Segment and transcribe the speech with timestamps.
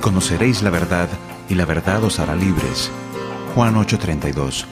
[0.00, 1.08] conoceréis la verdad,
[1.48, 2.90] y la verdad os hará libres.
[3.54, 4.66] Juan 8:32.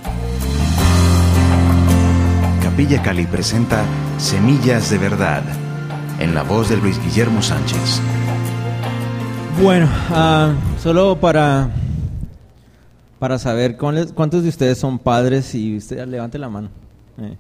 [2.63, 3.83] Capilla Cali presenta
[4.19, 5.43] Semillas de Verdad,
[6.21, 8.01] en la voz de Luis Guillermo Sánchez.
[9.61, 11.71] Bueno, ah, solo para,
[13.19, 16.69] para saber cuántos de ustedes son padres y usted levante la mano.
[17.21, 17.37] Eh,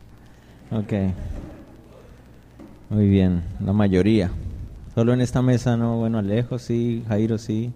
[0.73, 1.15] ok.
[2.91, 4.31] Muy bien, la mayoría.
[4.99, 7.71] Solo en esta mesa no, bueno, Alejo sí, Jairo sí.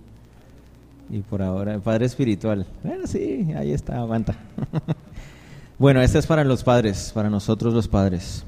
[1.08, 2.66] Y por ahora, padre espiritual.
[2.82, 4.34] Bueno, sí, ahí está, aguanta.
[5.78, 8.42] bueno, este es para los padres, para nosotros los padres.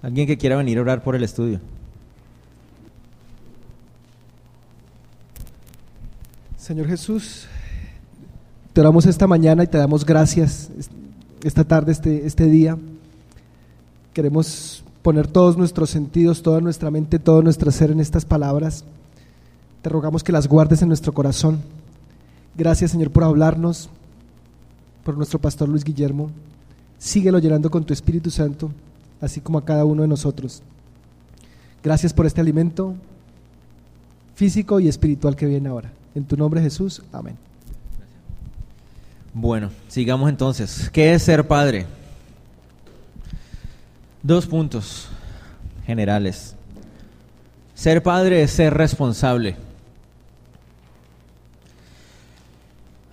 [0.00, 1.60] ¿Alguien que quiera venir a orar por el estudio?
[6.56, 7.46] Señor Jesús,
[8.72, 10.70] te oramos esta mañana y te damos gracias
[11.44, 12.78] esta tarde, este, este día.
[14.14, 18.82] Queremos poner todos nuestros sentidos, toda nuestra mente, todo nuestro ser en estas palabras.
[19.80, 21.60] Te rogamos que las guardes en nuestro corazón.
[22.56, 23.88] Gracias Señor por hablarnos,
[25.04, 26.32] por nuestro pastor Luis Guillermo.
[26.98, 28.72] Síguelo llenando con tu Espíritu Santo,
[29.20, 30.60] así como a cada uno de nosotros.
[31.84, 32.96] Gracias por este alimento
[34.34, 35.92] físico y espiritual que viene ahora.
[36.16, 37.36] En tu nombre Jesús, amén.
[39.32, 40.90] Bueno, sigamos entonces.
[40.92, 41.86] ¿Qué es ser padre?
[44.26, 45.06] Dos puntos
[45.86, 46.56] generales.
[47.76, 49.54] Ser padre es ser responsable.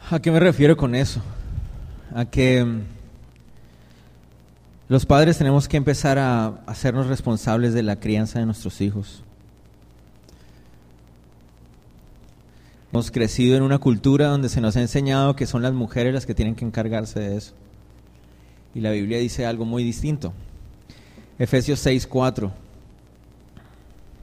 [0.10, 1.22] ¿A qué me refiero con eso?
[2.16, 2.82] A que mm,
[4.90, 9.22] los padres tenemos que empezar a hacernos responsables de la crianza de nuestros hijos.
[12.92, 16.26] Hemos crecido en una cultura donde se nos ha enseñado que son las mujeres las
[16.26, 17.54] que tienen que encargarse de eso.
[18.74, 20.34] Y la Biblia dice algo muy distinto.
[21.40, 22.52] Efesios 6:4.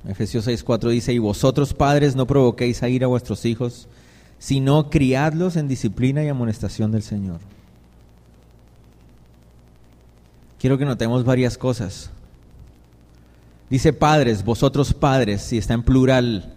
[0.08, 3.88] Efesios 6:4 dice, "Y vosotros padres no provoquéis a ir a vuestros hijos,
[4.38, 7.40] sino criadlos en disciplina y amonestación del Señor."
[10.58, 12.10] Quiero que notemos varias cosas.
[13.70, 16.52] Dice padres, vosotros padres, si está en plural,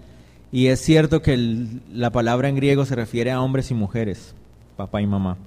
[0.51, 4.33] y es cierto que la palabra en griego se refiere a hombres y mujeres,
[4.75, 5.37] papá y mamá.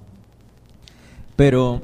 [1.35, 1.81] Pero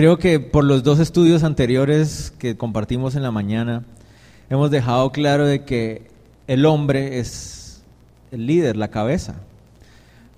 [0.00, 3.84] creo que por los dos estudios anteriores que compartimos en la mañana,
[4.48, 6.08] hemos dejado claro de que
[6.46, 7.82] el hombre es
[8.30, 9.34] el líder, la cabeza.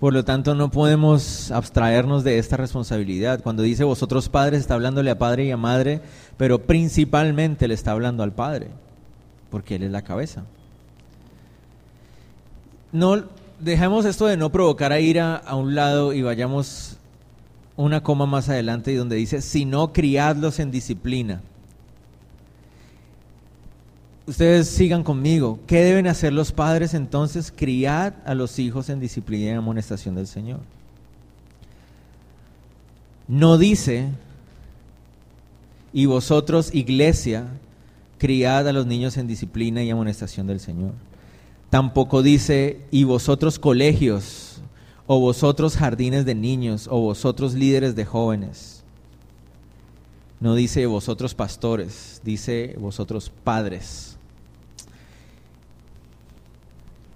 [0.01, 3.41] Por lo tanto, no podemos abstraernos de esta responsabilidad.
[3.41, 6.01] Cuando dice vosotros padres, está hablándole a padre y a madre,
[6.35, 8.67] pero principalmente le está hablando al padre,
[9.49, 10.43] porque él es la cabeza
[12.91, 13.23] no
[13.59, 16.97] dejemos esto de no provocar a ira a un lado y vayamos
[17.75, 21.41] una coma más adelante y donde dice, si no criadlos en disciplina.
[24.25, 25.59] Ustedes sigan conmigo.
[25.67, 27.51] ¿Qué deben hacer los padres entonces?
[27.55, 30.59] Criad a los hijos en disciplina y amonestación del Señor.
[33.27, 34.09] No dice,
[35.91, 37.47] y vosotros, iglesia,
[38.17, 40.93] criad a los niños en disciplina y amonestación del Señor.
[41.69, 44.52] Tampoco dice, y vosotros colegios,
[45.07, 48.83] o vosotros jardines de niños, o vosotros líderes de jóvenes.
[50.39, 54.17] No dice vosotros pastores, dice vosotros padres.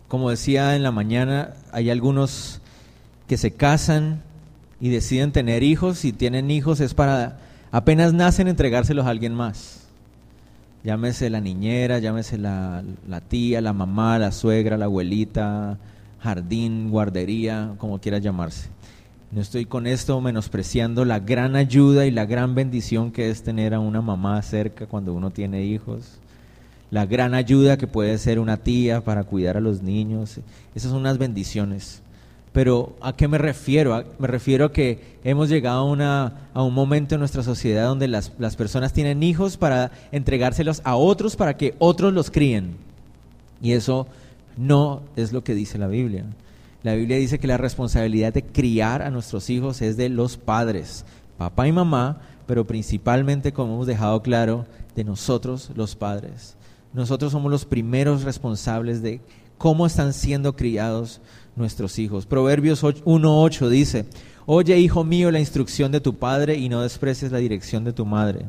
[0.08, 2.62] Como decía en la mañana, hay algunos
[3.28, 4.22] que se casan
[4.80, 7.40] y deciden tener hijos, y tienen hijos es para
[7.72, 9.88] apenas nacen entregárselos a alguien más.
[10.84, 12.84] Llámese la niñera, llámese la,
[13.28, 15.78] tía, la mamá, la suegra, la abuelita,
[16.20, 18.70] jardín, guardería, como quiera llamarse.
[19.30, 23.74] No estoy con esto menospreciando la gran ayuda y la gran bendición que es tener
[23.74, 26.20] a una mamá cerca cuando uno tiene hijos.
[26.92, 30.40] La gran ayuda que puede ser una tía para cuidar a los niños.
[30.74, 32.02] Esas son unas bendiciones.
[32.54, 34.02] Pero ¿a qué me refiero?
[34.18, 38.08] Me refiero a que hemos llegado a, una, a un momento en nuestra sociedad donde
[38.08, 42.78] las, las personas tienen hijos para entregárselos a otros para que otros los críen.
[43.62, 44.08] Y eso
[44.58, 46.26] no es lo que dice la Biblia.
[46.84, 51.06] La Biblia dice que la responsabilidad de criar a nuestros hijos es de los padres,
[51.38, 54.66] papá y mamá, pero principalmente, como hemos dejado claro,
[54.96, 56.56] de nosotros los padres.
[56.94, 59.22] Nosotros somos los primeros responsables de
[59.58, 61.22] cómo están siendo criados
[61.56, 62.26] nuestros hijos.
[62.26, 64.06] Proverbios 1.8 dice,
[64.50, 68.06] Oye, hijo mío, la instrucción de tu padre y no desprecies la dirección de tu
[68.06, 68.46] madre.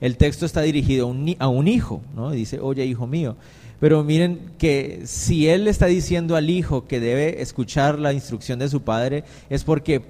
[0.00, 1.06] El texto está dirigido
[1.38, 2.30] a un, hijo, ¿no?
[2.30, 3.36] dice, oye, hijo mío.
[3.80, 8.68] Pero miren que si él está diciendo al hijo que debe escuchar la instrucción de
[8.68, 10.02] su padre, es porque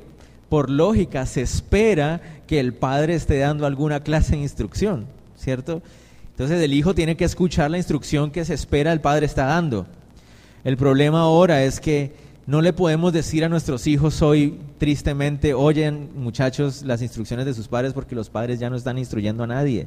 [0.48, 5.06] por lógica se espera que el padre esté dando alguna clase de instrucción,
[5.36, 5.82] ¿cierto?
[6.30, 9.86] Entonces el hijo tiene que escuchar la instrucción que se espera el padre está dando.
[10.64, 12.12] El problema ahora es que
[12.46, 17.68] no le podemos decir a nuestros hijos hoy tristemente, oyen muchachos las instrucciones de sus
[17.68, 19.86] padres porque los padres ya no están instruyendo a nadie.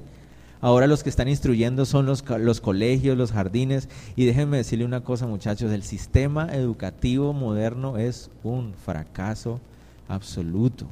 [0.59, 3.89] Ahora los que están instruyendo son los, los colegios, los jardines.
[4.15, 9.59] Y déjenme decirle una cosa muchachos, el sistema educativo moderno es un fracaso
[10.07, 10.85] absoluto.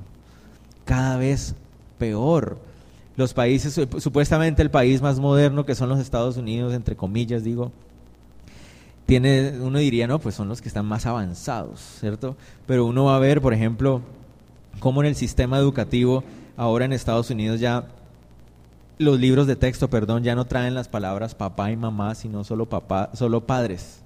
[0.86, 1.56] Cada vez
[1.98, 2.58] peor.
[3.18, 7.72] Los países, supuestamente el país más moderno que son los Estados Unidos, entre comillas digo,
[9.06, 12.36] tiene, uno diría, no, pues son los que están más avanzados, ¿cierto?
[12.66, 14.02] Pero uno va a ver, por ejemplo,
[14.80, 16.24] cómo en el sistema educativo,
[16.58, 17.86] ahora en Estados Unidos ya
[18.98, 22.66] los libros de texto, perdón, ya no traen las palabras papá y mamá, sino solo
[22.66, 24.00] papá, solo padres.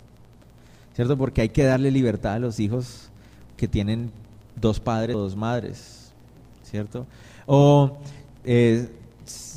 [0.96, 1.18] ¿Cierto?
[1.18, 3.10] Porque hay que darle libertad a los hijos
[3.56, 4.12] que tienen
[4.56, 6.12] dos padres o dos madres.
[6.64, 7.06] ¿Cierto?
[7.46, 7.98] O
[8.44, 8.90] eh,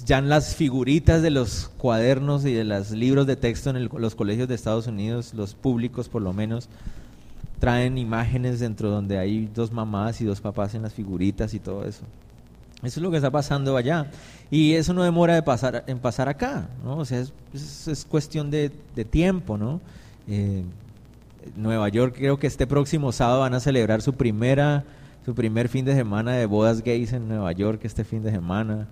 [0.05, 4.14] ya en las figuritas de los cuadernos y de los libros de texto en los
[4.14, 6.69] colegios de Estados Unidos, los públicos por lo menos,
[7.58, 11.85] traen imágenes dentro donde hay dos mamás y dos papás en las figuritas y todo
[11.85, 12.02] eso.
[12.82, 14.11] Eso es lo que está pasando allá.
[14.50, 16.99] Y eso no demora de pasar, en pasar acá, ¿no?
[16.99, 17.32] O sea, es,
[17.87, 18.70] es, cuestión de,
[19.11, 19.81] tiempo, ¿no?
[20.29, 20.64] Eh,
[21.56, 24.84] Nueva York creo que este próximo sábado van a celebrar su primera
[25.25, 28.87] su primer fin de semana de bodas gays en Nueva York este fin de semana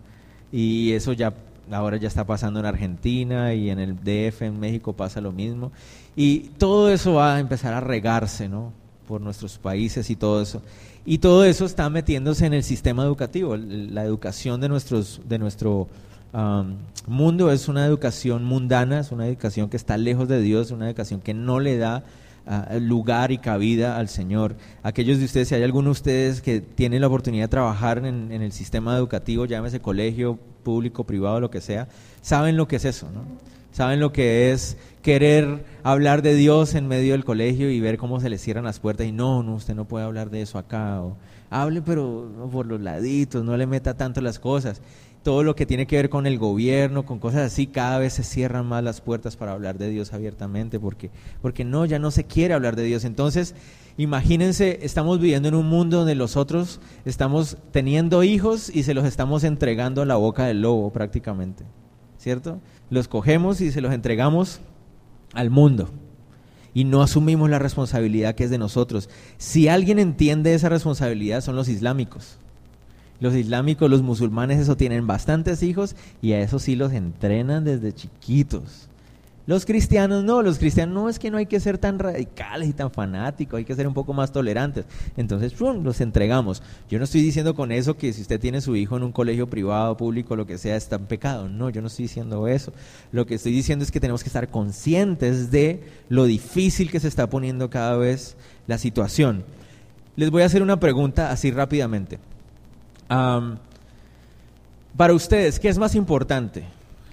[0.53, 1.33] y eso ya
[1.71, 5.71] ahora ya está pasando en Argentina y en el DF en México pasa lo mismo
[6.17, 8.73] y todo eso va a empezar a regarse, ¿no?
[9.11, 10.63] Por nuestros países y todo eso.
[11.05, 13.57] Y todo eso está metiéndose en el sistema educativo.
[13.57, 15.89] La educación de, nuestros, de nuestro
[17.09, 21.21] mundo es una educación mundana, es una educación que está lejos de Dios, una educación
[21.21, 22.05] que no le da
[22.47, 24.55] ah, lugar y cabida al Señor.
[24.85, 28.31] Aquellos de ustedes, si hay alguno de ustedes que tienen la oportunidad de trabajar en,
[28.31, 31.89] en el sistema educativo, llámese colegio, público, privado, lo que sea,
[32.23, 33.25] saben lo que es eso, ¿no?
[33.73, 38.21] Saben lo que es querer hablar de Dios en medio del colegio y ver cómo
[38.21, 41.01] se le cierran las puertas y no, no, usted no puede hablar de eso acá.
[41.03, 41.17] O,
[41.51, 44.83] hable pero por los laditos, no le meta tanto las cosas.
[45.23, 48.25] Todo lo que tiene que ver con el gobierno, con cosas así, cada vez se
[48.25, 51.11] cierran más las puertas para hablar de Dios abiertamente porque,
[51.43, 53.05] porque no, ya no se quiere hablar de Dios.
[53.05, 53.55] Entonces,
[53.99, 59.45] imagínense, estamos viviendo en un mundo donde nosotros estamos teniendo hijos y se los estamos
[59.45, 61.65] entregando a la boca del lobo prácticamente.
[62.21, 62.61] ¿Cierto?
[62.91, 64.61] Los cogemos y se los entregamos
[65.33, 65.89] al mundo
[66.75, 69.09] y no asumimos la responsabilidad que es de nosotros.
[69.39, 72.37] Si alguien entiende esa responsabilidad son los islámicos.
[73.19, 77.93] Los islámicos, los musulmanes, eso tienen bastantes hijos y a eso sí los entrenan desde
[77.93, 78.90] chiquitos.
[79.47, 82.73] Los cristianos no, los cristianos no es que no hay que ser tan radicales y
[82.73, 84.85] tan fanáticos, hay que ser un poco más tolerantes.
[85.17, 86.63] Entonces, los entregamos.
[86.89, 89.49] Yo no estoy diciendo con eso que si usted tiene su hijo en un colegio
[89.49, 91.49] privado, público, lo que sea, está en pecado.
[91.49, 92.73] No, yo no estoy diciendo eso.
[93.13, 97.09] Lo que estoy diciendo es que tenemos que estar conscientes de lo difícil que se
[97.09, 98.37] está poniendo cada vez
[98.67, 99.45] la situación.
[100.17, 102.19] Les voy a hacer una pregunta así rápidamente.
[103.09, 106.65] para ustedes, ¿qué es más importante?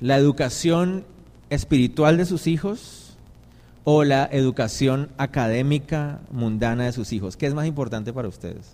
[0.02, 1.06] ¿La educación
[1.50, 3.16] espiritual de sus hijos
[3.84, 7.38] o la educación académica mundana de sus hijos?
[7.38, 8.74] ¿Qué es más importante para ustedes?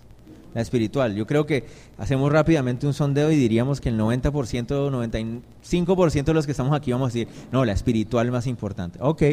[0.53, 1.15] La espiritual.
[1.15, 1.65] Yo creo que
[1.97, 6.73] hacemos rápidamente un sondeo y diríamos que el 90% o 95% de los que estamos
[6.75, 8.99] aquí vamos a decir, no, la espiritual más importante.
[9.01, 9.23] Ok,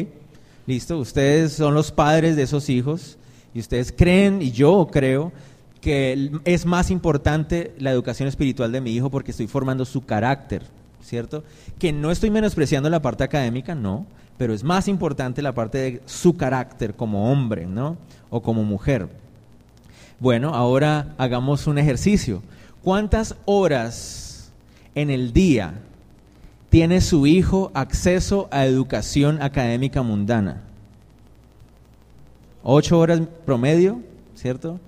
[0.65, 3.17] listo, ustedes son los padres de esos hijos
[3.53, 5.31] y ustedes creen, y yo creo,
[5.81, 10.61] que es más importante la educación espiritual de mi hijo porque estoy formando su carácter
[11.03, 11.43] ¿cierto?
[11.79, 14.05] Que no estoy menospreciando la parte académica, no,
[14.37, 17.97] pero es más importante la parte de su carácter como hombre, ¿no?
[18.29, 19.07] O como mujer.
[20.19, 22.41] Bueno, ahora hagamos un ejercicio.
[22.83, 24.51] ¿Cuántas horas
[24.95, 25.73] en el día
[26.69, 30.61] tiene su hijo acceso a educación académica mundana?
[32.63, 34.01] ¿Ocho horas promedio?
[34.35, 34.79] ¿Cierto?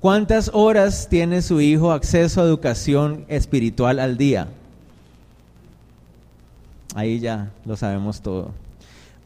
[0.00, 4.48] ¿Cuántas horas tiene su hijo acceso a educación espiritual al día?
[6.94, 8.52] Ahí ya lo sabemos todo.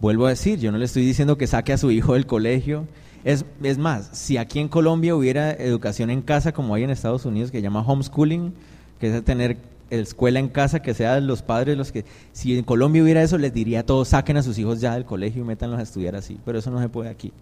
[0.01, 2.87] Vuelvo a decir, yo no le estoy diciendo que saque a su hijo del colegio.
[3.25, 7.25] Es, es más, si aquí en Colombia hubiera educación en casa como hay en Estados
[7.27, 8.55] Unidos, que se llama homeschooling,
[9.01, 9.59] que es tener
[9.91, 12.05] escuela en casa, que sean los padres los que...
[12.33, 15.05] Si en Colombia hubiera eso, les diría a todos, saquen a sus hijos ya del
[15.05, 16.39] colegio y métanlos a estudiar así.
[16.45, 17.33] Pero eso no se puede aquí.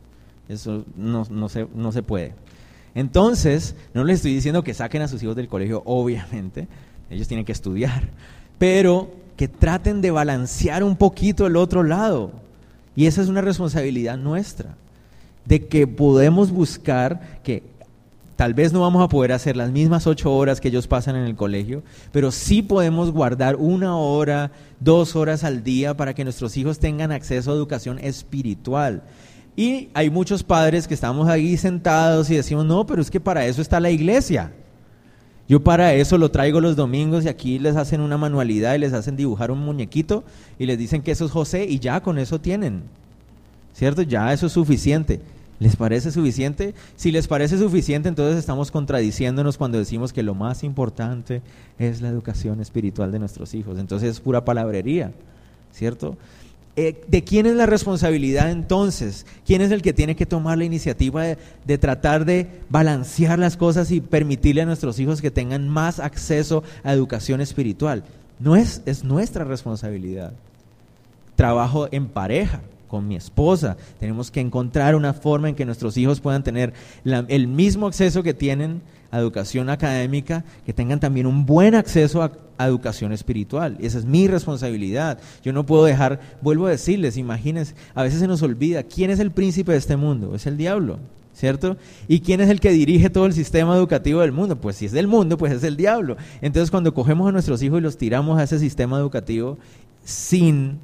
[0.49, 2.33] Eso no, no, se, no se puede.
[2.95, 6.69] Entonces, no les estoy diciendo que saquen a sus hijos del colegio, obviamente.
[7.11, 8.09] Ellos tienen que estudiar.
[8.59, 12.33] Pero que traten de balancear un poquito el otro lado.
[12.95, 14.75] Y esa es una responsabilidad nuestra,
[15.45, 17.63] de que podemos buscar que
[18.37, 21.25] Tal vez no vamos a poder hacer las mismas ocho horas que ellos pasan en
[21.25, 26.55] el colegio, pero sí podemos guardar una hora, dos horas al día para que nuestros
[26.59, 29.03] hijos tengan acceso a educación espiritual.
[29.57, 33.47] Y hay muchos padres que estamos ahí sentados y decimos, no, pero es que para
[33.47, 34.53] eso está la iglesia.
[35.49, 38.93] Yo para eso lo traigo los domingos y aquí les hacen una manualidad y les
[38.93, 40.25] hacen dibujar un muñequito
[40.59, 42.83] y les dicen que eso es José y ya con eso tienen.
[43.73, 44.03] ¿Cierto?
[44.03, 45.21] Ya eso es suficiente.
[45.59, 46.75] ¿Les parece suficiente?
[46.97, 51.41] Si les parece suficiente, entonces estamos contradiciéndonos cuando decimos que lo más importante
[51.79, 53.79] es la educación espiritual de nuestros hijos.
[53.79, 55.13] Entonces es pura palabrería,
[55.73, 56.17] ¿cierto?
[56.79, 59.25] Eh, ¿De quién es la responsabilidad entonces?
[59.47, 63.57] ¿Quién es el que tiene que tomar la iniciativa de, de, tratar de balancear las
[63.57, 68.05] cosas y permitirle a nuestros hijos que tengan más acceso a educación espiritual?
[68.39, 70.35] No es, es nuestra responsabilidad.
[71.35, 73.77] Trabajo en pareja, con mi esposa.
[73.99, 76.73] Tenemos que encontrar una forma en que nuestros hijos puedan tener
[77.05, 82.33] el mismo acceso que tienen a educación académica, que tengan también un buen acceso a,
[82.59, 83.77] educación espiritual.
[83.81, 85.19] Esa es mi responsabilidad.
[85.45, 89.21] Yo no puedo dejar, vuelvo a decirles, imagínense, a veces se nos olvida, ¿quién es
[89.21, 90.35] el príncipe de este mundo?
[90.35, 90.99] Es el diablo.
[91.35, 91.77] ¿Cierto?
[92.09, 94.59] ¿Y quién es el que dirige todo el sistema educativo del mundo?
[94.59, 96.17] Pues si es del mundo, pues es el diablo.
[96.41, 99.59] Entonces cuando cogemos a nuestros hijos y los tiramos a ese sistema educativo
[100.03, 100.79] sin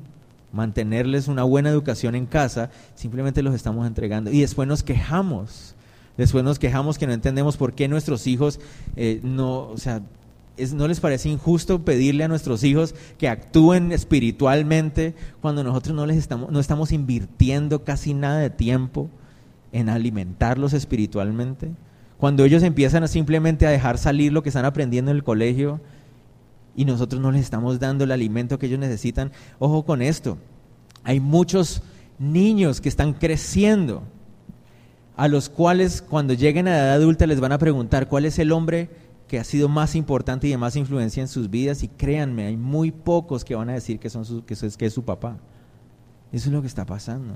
[0.52, 4.30] mantenerles una buena educación en casa, simplemente los estamos entregando.
[4.30, 5.74] Y después nos quejamos,
[6.16, 8.60] después nos quejamos que no entendemos por qué nuestros hijos
[8.96, 10.02] eh, no, o sea,
[10.74, 16.18] ¿no les parece injusto pedirle a nuestros hijos que actúen espiritualmente cuando nosotros no les
[16.18, 19.08] estamos, no estamos invirtiendo casi nada de tiempo
[19.72, 21.70] en alimentarlos espiritualmente?
[22.18, 25.80] Cuando ellos empiezan a simplemente a dejar salir lo que están aprendiendo en el colegio,
[26.76, 29.32] y nosotros no les estamos dando el alimento que ellos necesitan.
[29.58, 30.38] Ojo con esto,
[31.04, 31.82] hay muchos
[32.18, 34.02] niños que están creciendo,
[35.16, 38.38] a los cuales cuando lleguen a la edad adulta les van a preguntar cuál es
[38.38, 38.88] el hombre
[39.28, 42.56] que ha sido más importante y de más influencia en sus vidas y créanme, hay
[42.56, 45.38] muy pocos que van a decir que, son su, que, es, que es su papá.
[46.32, 47.34] Eso es lo que está pasando.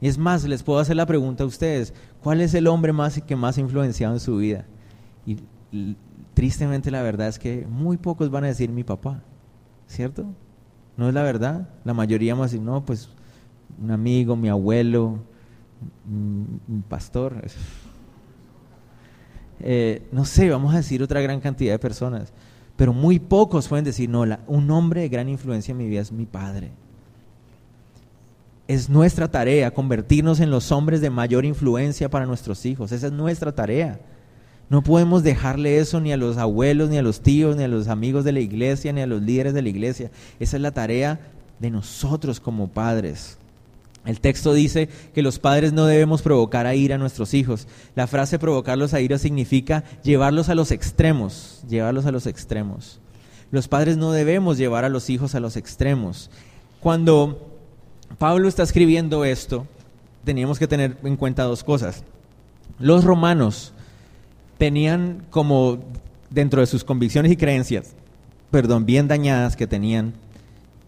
[0.00, 3.20] Y es más, les puedo hacer la pregunta a ustedes, ¿cuál es el hombre más
[3.22, 4.64] que más ha influenciado en su vida?
[5.24, 5.38] Y
[6.34, 9.22] tristemente la verdad es que muy pocos van a decir mi papá,
[9.86, 10.26] ¿cierto?
[10.96, 11.68] ¿No es la verdad?
[11.84, 13.08] La mayoría vamos a decir, no, pues
[13.80, 15.18] un amigo, mi abuelo,
[16.06, 17.42] un pastor.
[19.64, 22.32] Eh, no sé, vamos a decir otra gran cantidad de personas,
[22.76, 26.10] pero muy pocos pueden decir, no, un hombre de gran influencia en mi vida es
[26.10, 26.72] mi padre.
[28.66, 33.12] Es nuestra tarea convertirnos en los hombres de mayor influencia para nuestros hijos, esa es
[33.12, 34.00] nuestra tarea.
[34.72, 37.88] No podemos dejarle eso ni a los abuelos, ni a los tíos, ni a los
[37.88, 40.10] amigos de la iglesia, ni a los líderes de la iglesia.
[40.40, 41.20] Esa es la tarea
[41.58, 43.36] de nosotros como padres.
[44.06, 47.68] El texto dice que los padres no debemos provocar a ira a nuestros hijos.
[47.94, 52.98] La frase provocarlos a ira significa llevarlos a los extremos, llevarlos a los extremos.
[53.50, 56.30] Los padres no debemos llevar a los hijos a los extremos.
[56.80, 57.46] Cuando
[58.16, 59.66] Pablo está escribiendo esto,
[60.24, 62.04] teníamos que tener en cuenta dos cosas.
[62.78, 63.74] Los romanos
[64.62, 65.80] tenían como
[66.30, 67.96] dentro de sus convicciones y creencias,
[68.52, 70.12] perdón, bien dañadas que tenían,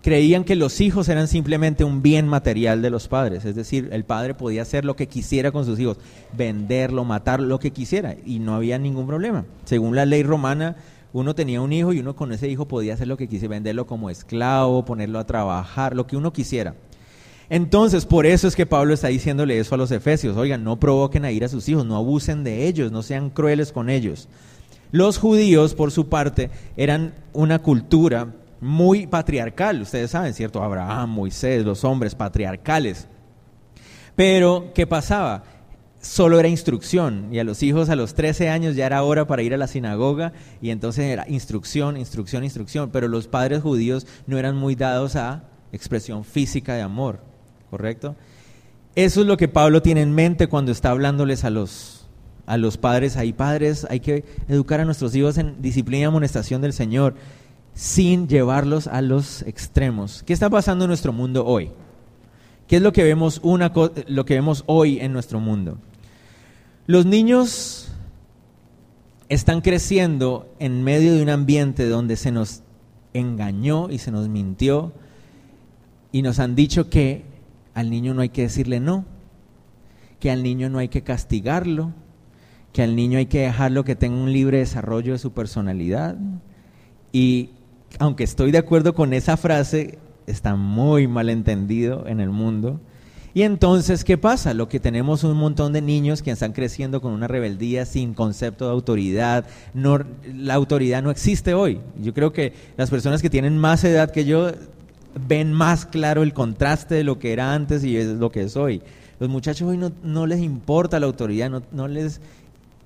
[0.00, 4.04] creían que los hijos eran simplemente un bien material de los padres, es decir, el
[4.04, 5.96] padre podía hacer lo que quisiera con sus hijos,
[6.38, 9.44] venderlo, matar lo que quisiera y no había ningún problema.
[9.64, 10.76] Según la ley romana,
[11.12, 13.88] uno tenía un hijo y uno con ese hijo podía hacer lo que quisiera, venderlo
[13.88, 16.76] como esclavo, ponerlo a trabajar, lo que uno quisiera.
[17.50, 20.36] Entonces, por eso es que Pablo está diciéndole eso a los efesios.
[20.36, 23.72] Oigan, no provoquen a ir a sus hijos, no abusen de ellos, no sean crueles
[23.72, 24.28] con ellos.
[24.90, 29.82] Los judíos, por su parte, eran una cultura muy patriarcal.
[29.82, 30.62] Ustedes saben, ¿cierto?
[30.62, 33.08] Abraham, Moisés, los hombres patriarcales.
[34.16, 35.42] Pero, ¿qué pasaba?
[36.00, 39.42] Solo era instrucción y a los hijos a los 13 años ya era hora para
[39.42, 42.90] ir a la sinagoga y entonces era instrucción, instrucción, instrucción.
[42.90, 47.33] Pero los padres judíos no eran muy dados a expresión física de amor.
[47.74, 48.14] ¿Correcto?
[48.94, 52.06] Eso es lo que Pablo tiene en mente cuando está hablándoles a los,
[52.46, 53.16] a los padres.
[53.16, 57.16] Hay padres, hay que educar a nuestros hijos en disciplina y amonestación del Señor
[57.74, 60.22] sin llevarlos a los extremos.
[60.22, 61.72] ¿Qué está pasando en nuestro mundo hoy?
[62.68, 63.72] ¿Qué es lo que vemos, una,
[64.06, 65.78] lo que vemos hoy en nuestro mundo?
[66.86, 67.88] Los niños
[69.28, 72.62] están creciendo en medio de un ambiente donde se nos
[73.14, 74.92] engañó y se nos mintió
[76.14, 77.33] y nos han dicho que
[77.74, 79.04] al niño no hay que decirle no,
[80.20, 81.92] que al niño no hay que castigarlo,
[82.72, 86.16] que al niño hay que dejarlo que tenga un libre desarrollo de su personalidad.
[87.12, 87.50] Y
[87.98, 92.80] aunque estoy de acuerdo con esa frase, está muy mal entendido en el mundo.
[93.34, 94.54] Y entonces, ¿qué pasa?
[94.54, 98.66] Lo que tenemos un montón de niños que están creciendo con una rebeldía sin concepto
[98.66, 99.44] de autoridad.
[99.74, 101.80] La autoridad no existe hoy.
[102.00, 104.52] Yo creo que las personas que tienen más edad que yo
[105.14, 108.56] ven más claro el contraste de lo que era antes y es lo que es
[108.56, 108.82] hoy.
[109.20, 112.20] Los muchachos hoy no, no les importa la autoridad, no, no, les,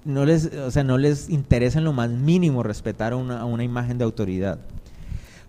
[0.05, 3.65] no, les, o sea, no les interesa en lo más mínimo respetar a una, una
[3.65, 4.59] imagen de autoridad.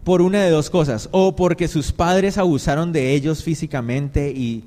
[0.04, 4.64] Por una de dos cosas, o porque sus padres abusaron de ellos físicamente y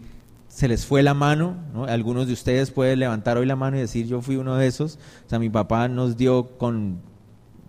[0.49, 1.57] se les fue la mano,
[1.89, 4.99] algunos de ustedes pueden levantar hoy la mano y decir yo fui uno de esos,
[5.27, 7.01] o sea, mi papá nos dio con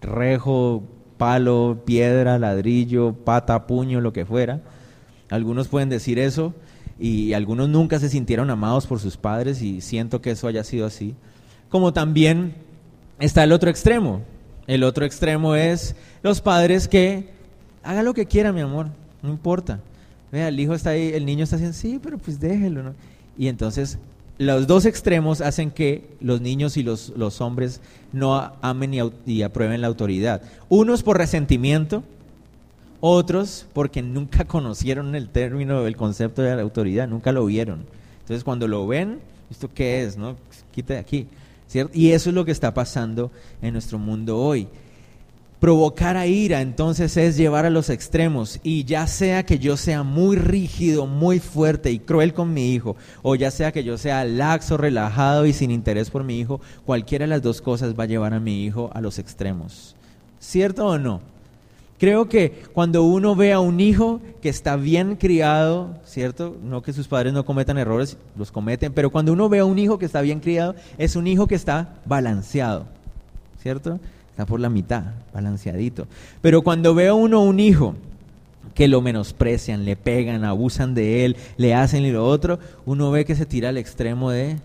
[0.01, 0.83] rejo,
[1.23, 4.59] palo, piedra, ladrillo, pata, puño, lo que fuera,
[5.29, 6.53] algunos pueden decir eso
[6.99, 10.85] y algunos nunca se sintieron amados por sus padres y siento que eso haya sido
[10.85, 11.15] así,
[11.69, 12.55] como también
[13.19, 14.19] está el otro extremo,
[14.67, 17.29] el otro extremo es los padres que
[17.83, 18.87] haga lo que quiera mi amor,
[19.21, 19.79] no importa,
[20.29, 22.93] Vea, el hijo está ahí, el niño está diciendo, sí, pero pues déjelo.
[23.37, 23.97] Y entonces
[24.37, 29.81] los dos extremos hacen que los niños y los, los hombres no amen y, aprueben
[29.81, 30.41] la autoridad.
[30.69, 32.03] Unos por resentimiento,
[32.99, 37.85] otros porque nunca conocieron el término, el concepto de la autoridad, nunca lo vieron.
[38.21, 39.19] Entonces cuando lo ven,
[39.51, 40.17] ¿esto qué es?
[40.17, 40.35] No?
[40.73, 41.27] Quita de aquí.
[41.93, 44.67] Y eso es lo que está pasando en nuestro mundo hoy.
[45.63, 50.03] Provocar a ira entonces es llevar a los extremos y ya sea que yo sea
[50.03, 54.25] muy rígido, muy fuerte y cruel con mi hijo, o ya sea que yo sea
[54.25, 58.07] laxo, relajado y sin interés por mi hijo, cualquiera de las dos cosas va a
[58.07, 59.95] llevar a mi hijo a los extremos.
[60.37, 61.21] ¿Cierto o no?
[61.97, 66.57] Creo que cuando uno ve a un hijo que está bien criado, ¿cierto?
[66.61, 69.79] No que sus padres no cometan errores, los cometen, pero cuando uno ve a un
[69.79, 72.85] hijo que está bien criado, es un hijo que está balanceado,
[73.61, 74.01] ¿cierto?
[74.33, 76.07] Está por la mitad, balanceadito.
[76.41, 77.93] Pero cuando ve a uno un hijo
[78.73, 83.25] que lo menosprecian, le pegan, abusan de él, le hacen y lo otro, uno ve
[83.25, 84.57] que se tira al extremo de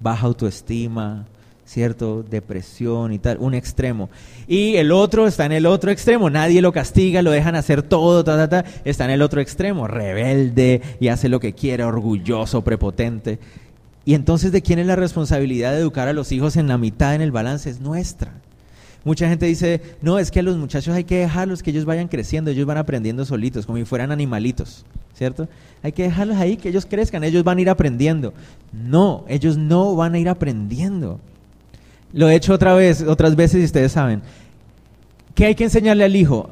[0.00, 1.26] baja autoestima,
[1.66, 2.22] ¿cierto?
[2.22, 4.08] Depresión y tal, un extremo.
[4.48, 8.24] Y el otro está en el otro extremo, nadie lo castiga, lo dejan hacer todo,
[8.24, 12.64] ta, ta, ta, está en el otro extremo, rebelde y hace lo que quiere, orgulloso,
[12.64, 13.38] prepotente.
[14.06, 17.14] Y entonces, ¿de quién es la responsabilidad de educar a los hijos en la mitad
[17.14, 17.68] en el balance?
[17.68, 18.32] Es nuestra.
[19.04, 22.08] Mucha gente dice, no, es que a los muchachos hay que dejarlos que ellos vayan
[22.08, 24.84] creciendo, ellos van aprendiendo solitos, como si fueran animalitos,
[25.14, 25.48] ¿cierto?
[25.82, 28.32] Hay que dejarlos ahí, que ellos crezcan, ellos van a ir aprendiendo.
[28.72, 31.18] No, ellos no van a ir aprendiendo.
[32.12, 34.22] Lo he hecho otra vez, otras veces y ustedes saben.
[35.34, 36.50] ¿Qué hay que enseñarle al hijo?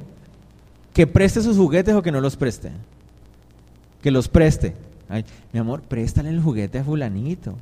[0.92, 2.70] Que preste sus juguetes o que no los preste.
[4.02, 4.74] Que los preste.
[5.08, 7.56] Ay, mi amor, préstale el juguete a fulanito.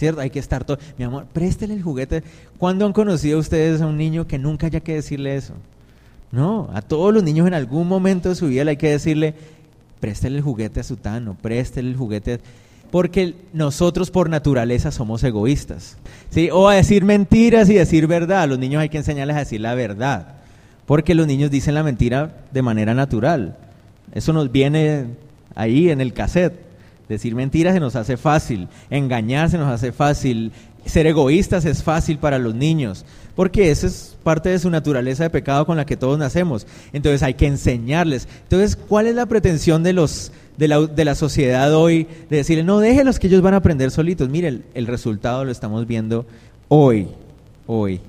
[0.00, 0.22] ¿Cierto?
[0.22, 0.78] Hay que estar todo.
[0.98, 2.24] Mi amor, préstele el juguete.
[2.58, 5.52] ¿Cuándo han conocido ustedes a un niño que nunca haya que decirle eso?
[6.32, 9.34] No, a todos los niños en algún momento de su vida le hay que decirle,
[10.00, 12.40] préstele el juguete a su tano, préstele el juguete.
[12.90, 15.98] Porque nosotros por naturaleza somos egoístas.
[16.30, 16.48] ¿sí?
[16.50, 18.42] O a decir mentiras y decir verdad.
[18.42, 20.36] A los niños hay que enseñarles a decir la verdad.
[20.86, 23.58] Porque los niños dicen la mentira de manera natural.
[24.12, 25.08] Eso nos viene
[25.54, 26.69] ahí en el cassette.
[27.10, 30.52] Decir mentiras se nos hace fácil, engañar se nos hace fácil,
[30.86, 35.30] ser egoístas es fácil para los niños, porque esa es parte de su naturaleza de
[35.30, 36.68] pecado con la que todos nacemos.
[36.92, 38.28] Entonces hay que enseñarles.
[38.44, 42.62] Entonces, ¿cuál es la pretensión de los de la, de la sociedad hoy de decirle,
[42.62, 44.28] no, déjenlos que ellos van a aprender solitos?
[44.28, 46.26] Mire, el, el resultado lo estamos viendo
[46.68, 47.08] hoy,
[47.66, 48.00] hoy.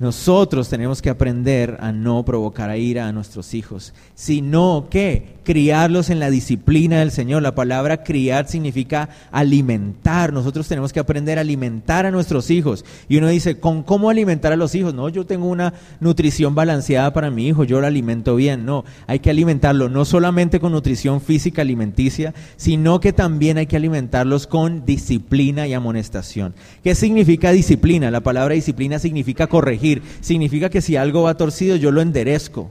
[0.00, 6.10] Nosotros tenemos que aprender a no provocar a ira a nuestros hijos, sino que criarlos
[6.10, 7.42] en la disciplina del Señor.
[7.42, 10.32] La palabra criar significa alimentar.
[10.32, 12.84] Nosotros tenemos que aprender a alimentar a nuestros hijos.
[13.08, 14.94] Y uno dice, ¿con cómo alimentar a los hijos?
[14.94, 18.64] No, yo tengo una nutrición balanceada para mi hijo, yo lo alimento bien.
[18.64, 23.76] No, hay que alimentarlo no solamente con nutrición física alimenticia, sino que también hay que
[23.76, 26.54] alimentarlos con disciplina y amonestación.
[26.82, 28.10] ¿Qué significa disciplina?
[28.10, 29.83] La palabra disciplina significa corregir.
[30.20, 32.70] Significa que si algo va torcido, yo lo enderezco.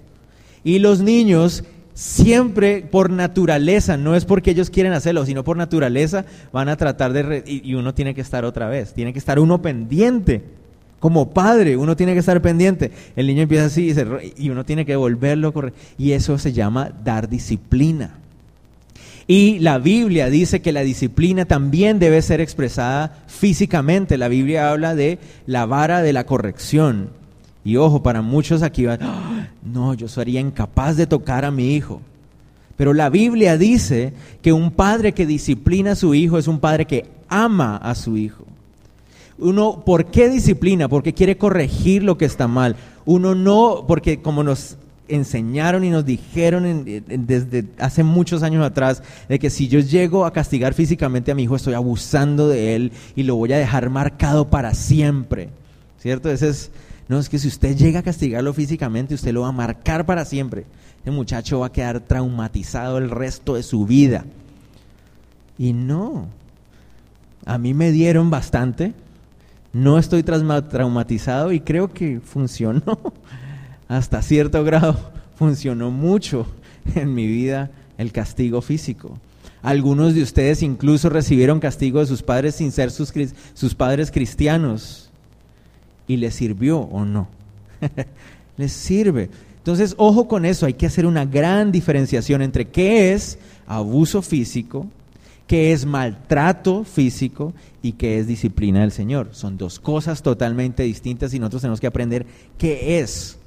[0.64, 6.26] Y los niños siempre por naturaleza, no es porque ellos quieren hacerlo, sino por naturaleza
[6.52, 7.44] van a tratar de...
[7.46, 10.44] y, uno tiene que estar otra vez, tiene que estar uno pendiente.
[11.00, 12.92] Como padre, uno tiene que estar pendiente.
[13.18, 15.74] El niño empieza así y, y uno tiene que volverlo a correr.
[15.98, 18.23] Y eso se llama dar disciplina.
[19.28, 24.18] Y la Biblia dice que la disciplina también debe ser expresada físicamente.
[24.18, 27.10] La Biblia habla de la vara de la corrección.
[27.64, 29.48] Y ojo, para muchos aquí van, ¡Ah!
[29.64, 32.02] no, yo sería incapaz de tocar a mi hijo.
[32.76, 36.86] Pero la Biblia dice que un padre que disciplina a su hijo es un padre
[36.86, 38.44] que ama a su hijo.
[39.38, 40.90] Uno, ¿por qué disciplina?
[40.90, 42.76] Porque quiere corregir lo que está mal.
[43.06, 44.78] Uno no, porque como nos
[45.16, 50.34] enseñaron y nos dijeron desde hace muchos años atrás de que si yo llego a
[50.34, 54.50] castigar físicamente a mi hijo estoy abusando de él y lo voy a dejar marcado
[54.50, 55.50] para siempre.
[56.00, 56.30] ¿Cierto?
[56.30, 56.72] Ese es,
[57.08, 60.26] no, es que si usted llega a castigarlo físicamente, usted lo va a marcar para
[60.26, 60.66] siempre.
[61.06, 64.26] El muchacho va a quedar traumatizado el resto de su vida.
[65.58, 66.28] Y no,
[67.46, 68.94] a mí me dieron bastante,
[69.72, 72.84] no estoy traumatizado y creo que funcionó.
[73.94, 74.98] Hasta cierto grado
[75.36, 76.48] funcionó mucho
[76.96, 79.20] en mi vida el castigo físico.
[79.62, 85.12] Algunos de ustedes incluso recibieron castigo de sus padres sin ser sus, padres cristianos.
[86.08, 87.28] ¿Y les sirvió o no?
[88.58, 89.30] les sirve.
[89.58, 94.88] Entonces, ojo con eso, hay que hacer una gran diferenciación entre qué es abuso físico
[95.46, 97.54] qué es maltrato físico
[97.84, 99.30] y qué es disciplina del Señor.
[99.34, 102.26] Son dos cosas totalmente distintas y nosotros tenemos que aprender
[102.58, 103.38] qué es.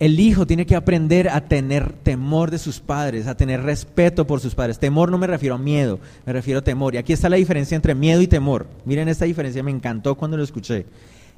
[0.00, 4.40] El hijo tiene que aprender a tener temor de sus padres, a tener respeto por
[4.40, 4.78] sus padres.
[4.78, 6.94] Temor no me refiero a miedo, me refiero a temor.
[6.94, 8.66] Y aquí está la diferencia entre miedo y temor.
[8.84, 10.86] Miren esta diferencia, me encantó cuando lo escuché.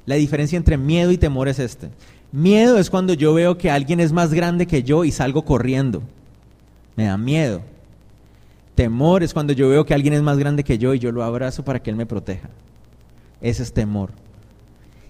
[0.07, 1.89] La diferencia entre miedo y temor es este.
[2.31, 6.01] Miedo es cuando yo veo que alguien es más grande que yo y salgo corriendo.
[6.95, 7.61] Me da miedo.
[8.73, 11.23] Temor es cuando yo veo que alguien es más grande que yo y yo lo
[11.23, 12.49] abrazo para que Él me proteja.
[13.41, 14.09] Ese es temor.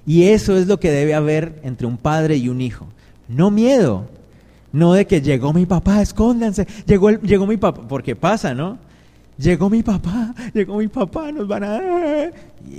[0.06, 2.88] Y eso es lo que debe haber entre un padre y un hijo.
[3.28, 4.06] No miedo.
[4.72, 6.68] No de que llegó mi papá, escóndanse.
[6.86, 7.82] Llegó, llegó mi papá.
[7.88, 8.78] Porque pasa, ¿no?
[9.38, 11.80] Llegó mi papá, llegó mi papá, nos van a...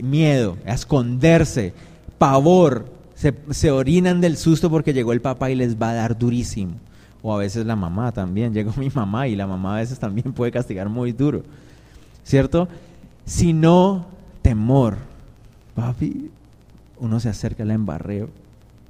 [0.02, 1.72] Miedo, a esconderse,
[2.18, 2.86] pavor.
[3.14, 6.74] Se, se orinan del susto porque llegó el papá y les va a dar durísimo
[7.22, 10.32] o a veces la mamá también, llegó mi mamá y la mamá a veces también
[10.32, 11.42] puede castigar muy duro,
[12.24, 12.68] ¿cierto?
[13.24, 14.06] Sino
[14.42, 14.96] temor.
[15.74, 16.30] Papi,
[16.98, 18.28] uno se acerca al embarreo,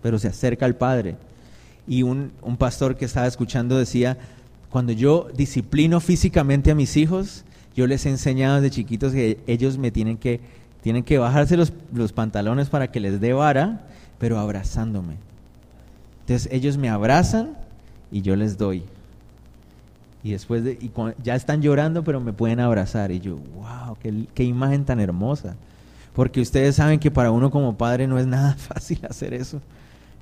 [0.02, 1.16] pero se acerca al Padre.
[1.88, 4.18] Y un, un pastor que estaba escuchando decía,
[4.70, 9.78] cuando yo disciplino físicamente a mis hijos, yo les he enseñado desde chiquitos que ellos
[9.78, 10.40] me tienen que,
[10.82, 13.86] tienen que bajarse los, los pantalones para que les dé vara,
[14.18, 15.14] pero abrazándome.
[16.20, 17.56] Entonces ellos me abrazan
[18.10, 18.82] y yo les doy.
[20.22, 20.62] Y después
[21.22, 23.12] ya están llorando, pero me pueden abrazar.
[23.12, 23.96] Y yo, wow,
[24.34, 25.56] qué imagen tan hermosa.
[26.14, 29.62] Porque ustedes saben que para uno como padre no es nada fácil hacer eso.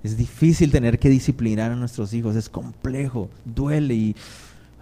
[0.02, 4.16] Es difícil tener que disciplinar a nuestros hijos, es complejo, duele y...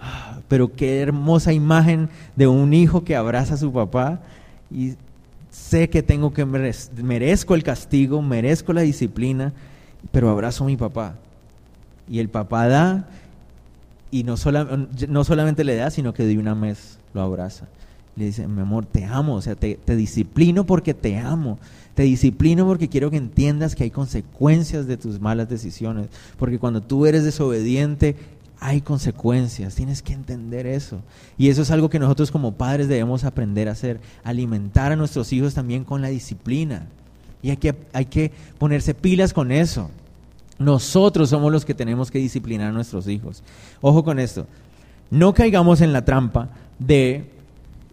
[0.01, 4.21] Ah, pero qué hermosa imagen de un hijo que abraza a su papá
[4.71, 4.95] y
[5.51, 9.55] sé que tengo que merezco el castigo, merezco la disciplina,
[10.13, 11.15] pero abrazo a mi papá
[12.11, 13.09] y el papá da
[14.11, 14.35] y no,
[15.09, 17.67] no solamente le da, sino que de una vez lo abraza.
[18.17, 21.59] Le dice, mi amor, te amo, o sea, te disciplino porque te amo.
[21.95, 26.09] Te disciplino porque quiero que entiendas que hay consecuencias de tus malas decisiones.
[26.39, 28.17] Porque cuando tú eres desobediente,
[28.59, 29.75] hay consecuencias.
[29.75, 31.01] Tienes que entender eso.
[31.39, 34.01] Y eso es algo que nosotros como padres debemos aprender a hacer.
[34.25, 36.87] Alimentar a nuestros hijos también con la disciplina.
[37.43, 39.91] Y hay que, hay que ponerse pilas con eso.
[40.59, 43.43] Nosotros somos los que tenemos que disciplinar a nuestros hijos.
[43.81, 44.47] Ojo con esto.
[45.11, 47.34] No caigamos en la trampa de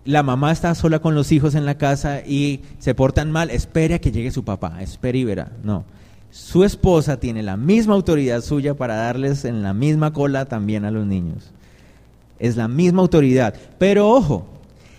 [0.05, 3.95] la mamá está sola con los hijos en la casa y se portan mal, espere
[3.95, 5.51] a que llegue su papá, espere y verá.
[5.63, 5.85] No.
[6.31, 10.91] Su esposa tiene la misma autoridad suya para darles en la misma cola también a
[10.91, 11.51] los niños.
[12.39, 13.53] Es la misma autoridad.
[13.77, 14.47] Pero ojo,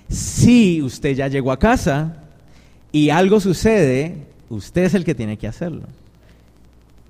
[0.08, 2.16] si usted ya llegó a casa
[2.92, 5.84] y algo sucede, usted es el que tiene que hacerlo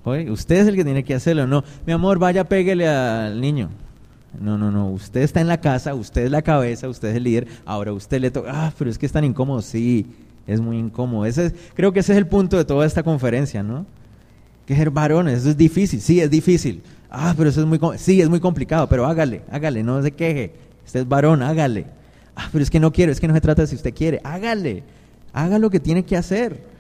[0.05, 1.65] usted es el que tiene que hacerlo, no.
[1.87, 3.71] Mi amor, vaya, péguele al niño.
[4.41, 4.91] No, no, no.
[4.91, 7.49] Usted está en la casa, usted es la cabeza, usted es el líder.
[7.65, 8.51] Ahora usted le toca.
[8.53, 9.63] Ah, pero es que es tan incómodo.
[9.63, 10.07] Sí,
[10.47, 11.27] es muy incómodo.
[11.27, 13.87] Ese creo que ese es el punto de toda esta conferencia, ¿no?
[14.67, 16.01] Que ser varones, eso es difícil.
[16.01, 16.83] Sí, es difícil.
[17.11, 17.79] Ah, pero eso es muy.
[17.99, 20.53] Sí, es muy complicado, pero hágale, hágale, no se queje.
[20.85, 21.87] Usted es varón, hágale.
[22.35, 24.21] Ah, pero es que no quiero, es que no se trata de si usted quiere.
[24.25, 24.83] Hágale.
[25.35, 26.72] Haga lo que tiene que hacer.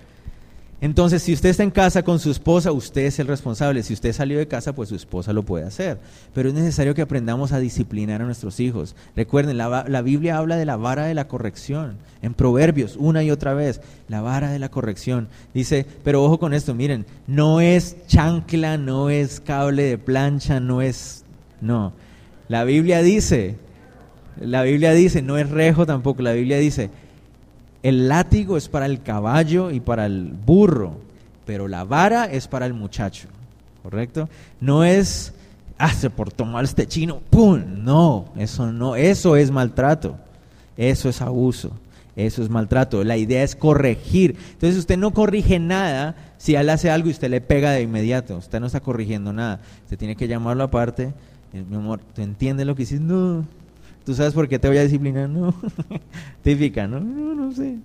[0.82, 3.84] Entonces, si usted está en casa con su esposa, usted es el responsable.
[3.84, 5.98] Si usted salió de casa, pues su esposa lo puede hacer.
[6.34, 8.96] Pero es necesario que aprendamos a disciplinar a nuestros hijos.
[9.14, 11.98] Recuerden, la, la, Biblia habla de la vara de la corrección.
[12.20, 15.28] En Proverbios, una y otra vez, la vara de la corrección.
[15.54, 20.82] Dice, pero ojo con esto, miren, no es chancla, no es cable de plancha, no
[20.82, 21.24] es...
[21.60, 21.92] No.
[22.48, 23.54] La Biblia dice,
[24.40, 26.90] la Biblia dice, no es rejo tampoco, la Biblia dice,
[27.82, 30.96] el látigo es para el caballo y para el burro,
[31.44, 33.28] pero la vara es para el muchacho,
[33.82, 34.28] ¿correcto?
[34.60, 35.32] No es,
[35.78, 37.60] ah, se portó mal este chino, ¡pum!
[37.78, 40.16] No, eso no, eso es maltrato,
[40.76, 41.72] eso es abuso,
[42.14, 43.04] Eso es maltrato.
[43.04, 44.36] La idea es corregir.
[44.52, 48.36] Entonces usted no corrige nada si él hace algo y usted le pega de inmediato.
[48.36, 49.60] Usted no está corrigiendo nada.
[49.84, 51.14] Usted tiene que llamarlo aparte.
[51.54, 53.02] Eh, mi amor, ¿tú entiendes lo que hiciste?
[53.02, 53.46] No.
[54.04, 55.28] ¿Tú sabes por qué te voy a disciplinar?
[55.28, 55.54] No.
[56.42, 57.00] Típica, ¿no?
[57.00, 57.76] No, no sé.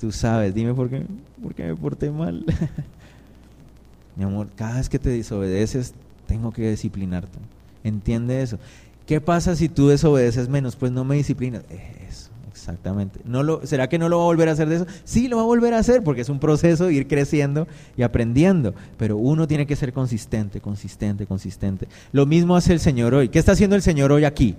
[0.00, 1.04] Tú sabes, dime por qué,
[1.42, 2.44] por qué me porté mal.
[4.16, 5.92] mi amor, cada vez que te desobedeces,
[6.26, 7.38] tengo que disciplinarte.
[7.84, 8.58] Entiende eso.
[9.06, 10.76] ¿Qué pasa si tú desobedeces menos?
[10.76, 11.64] Pues no me disciplinas.
[12.08, 13.20] Eso, exactamente.
[13.24, 14.86] ¿No lo, ¿Será que no lo va a volver a hacer de eso?
[15.04, 18.02] Sí, lo va a volver a hacer porque es un proceso de ir creciendo y
[18.02, 18.74] aprendiendo.
[18.96, 21.88] Pero uno tiene que ser consistente, consistente, consistente.
[22.12, 23.28] Lo mismo hace el Señor hoy.
[23.28, 24.56] ¿Qué está haciendo el Señor hoy aquí?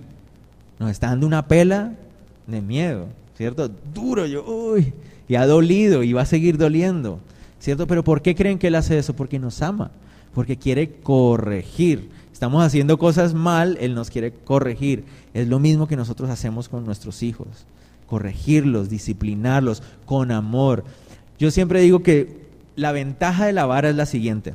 [0.82, 1.94] Nos está dando una pela
[2.46, 3.70] de miedo, ¿cierto?
[3.94, 4.92] Duro, yo, uy,
[5.28, 7.20] y ha dolido y va a seguir doliendo,
[7.58, 7.86] ¿cierto?
[7.86, 9.14] Pero ¿por qué creen que Él hace eso?
[9.14, 9.90] Porque nos ama,
[10.34, 12.10] porque quiere corregir
[12.42, 15.04] estamos haciendo cosas mal, Él nos quiere corregir.
[15.32, 17.46] Es lo mismo que nosotros hacemos con nuestros hijos.
[18.08, 20.82] Corregirlos, disciplinarlos con amor.
[21.38, 22.40] Yo siempre digo que
[22.74, 24.54] la ventaja de la vara es la siguiente.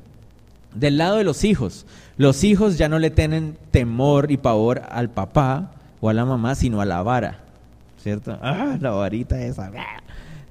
[0.76, 1.86] Del lado de los hijos,
[2.18, 6.56] los hijos ya no le tienen temor y pavor al papá o a la mamá,
[6.56, 7.40] sino a la vara.
[8.02, 8.38] ¿Cierto?
[8.42, 9.72] Ah, la varita esa.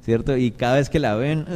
[0.04, 0.36] ¿Cierto?
[0.36, 1.46] Y cada vez que la ven,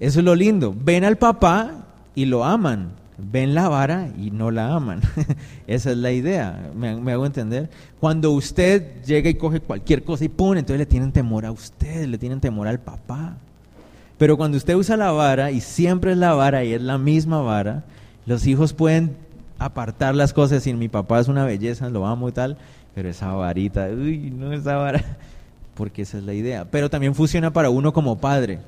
[0.00, 0.74] eso es lo lindo.
[0.76, 1.70] Ven al papá
[2.14, 5.00] y lo aman ven la vara y no la aman.
[5.66, 7.68] Esa es la idea, me, hago entender.
[7.98, 12.06] Cuando usted llega y coge cualquier cosa y pone, entonces le tienen temor a usted,
[12.06, 13.36] le tienen temor al papá.
[14.18, 17.40] Pero cuando usted usa la vara y siempre es la vara y es la misma
[17.40, 17.84] vara,
[18.26, 19.16] los hijos pueden
[19.60, 22.56] apartar las cosas y mi papá es una belleza, lo amo y tal,
[22.94, 25.04] pero esa varita, uy, no esa vara,
[25.74, 26.64] porque esa es la idea.
[26.64, 28.58] Pero también funciona para uno como padre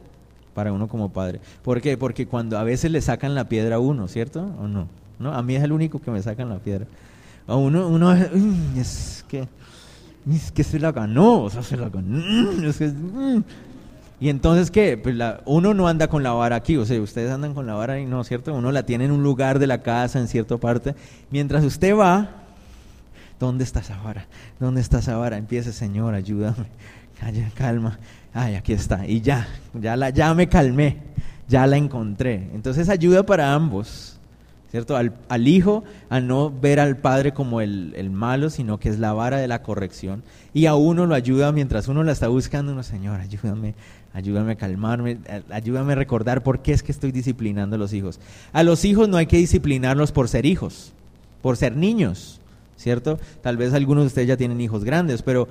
[0.54, 1.40] para uno como padre.
[1.62, 1.96] ¿Por qué?
[1.96, 4.42] Porque cuando a veces le sacan la piedra a uno, ¿cierto?
[4.60, 4.86] ¿O no?
[5.18, 5.32] ¿No?
[5.32, 6.86] A mí es el único que me sacan la piedra.
[7.46, 8.12] A uno, uno
[8.76, 9.48] es que,
[10.30, 12.18] es que se la ganó, o sea, se la ganó.
[12.18, 13.42] Mm.
[14.22, 14.96] Y entonces, ¿qué?
[14.96, 17.74] Pues la, uno no anda con la vara aquí, o sea, ustedes andan con la
[17.74, 18.54] vara y no, ¿cierto?
[18.54, 20.94] Uno la tiene en un lugar de la casa, en cierta parte.
[21.30, 22.30] Mientras usted va,
[23.40, 24.26] ¿dónde está esa vara?
[24.60, 25.36] ¿Dónde está esa vara?
[25.36, 26.66] Empiece, Señor, ayúdame.
[27.18, 27.98] Calla, calma
[28.34, 30.98] ay, aquí está, y ya, ya, la, ya me calmé,
[31.48, 32.48] ya la encontré.
[32.54, 34.11] Entonces ayuda para ambos,
[34.72, 34.96] ¿cierto?
[34.96, 39.12] Al, hijo a no ver al padre como el, el, malo, sino que es la
[39.12, 40.22] vara de la corrección.
[40.54, 43.74] Y a uno lo ayuda mientras uno la está buscando, uno, Señor, ayúdame,
[44.14, 45.18] ayúdame a calmarme,
[45.50, 48.18] ayúdame a recordar por qué es que estoy disciplinando a los hijos.
[48.54, 50.94] A los hijos no hay que disciplinarlos por ser hijos,
[51.42, 52.40] por ser niños,
[52.78, 53.20] ¿cierto?
[53.42, 55.48] Tal vez algunos de ustedes ya tienen hijos grandes, pero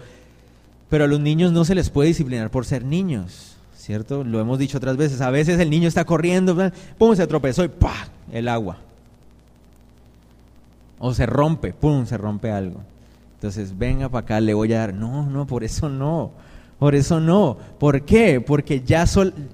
[0.89, 4.25] pero a los niños no se les puede disciplinar por ser niños, ¿cierto?
[4.25, 5.21] Lo hemos dicho otras veces.
[5.21, 6.57] A veces el niño está corriendo,
[6.97, 8.09] pum, se tropezó y ¡pah!
[8.33, 8.77] el agua.
[11.01, 12.81] O se rompe, pum, se rompe algo.
[13.35, 14.93] Entonces, venga para acá, le voy a dar.
[14.93, 16.31] No, no, por eso no.
[16.79, 17.57] Por eso no.
[17.79, 18.39] ¿Por qué?
[18.39, 19.05] Porque ya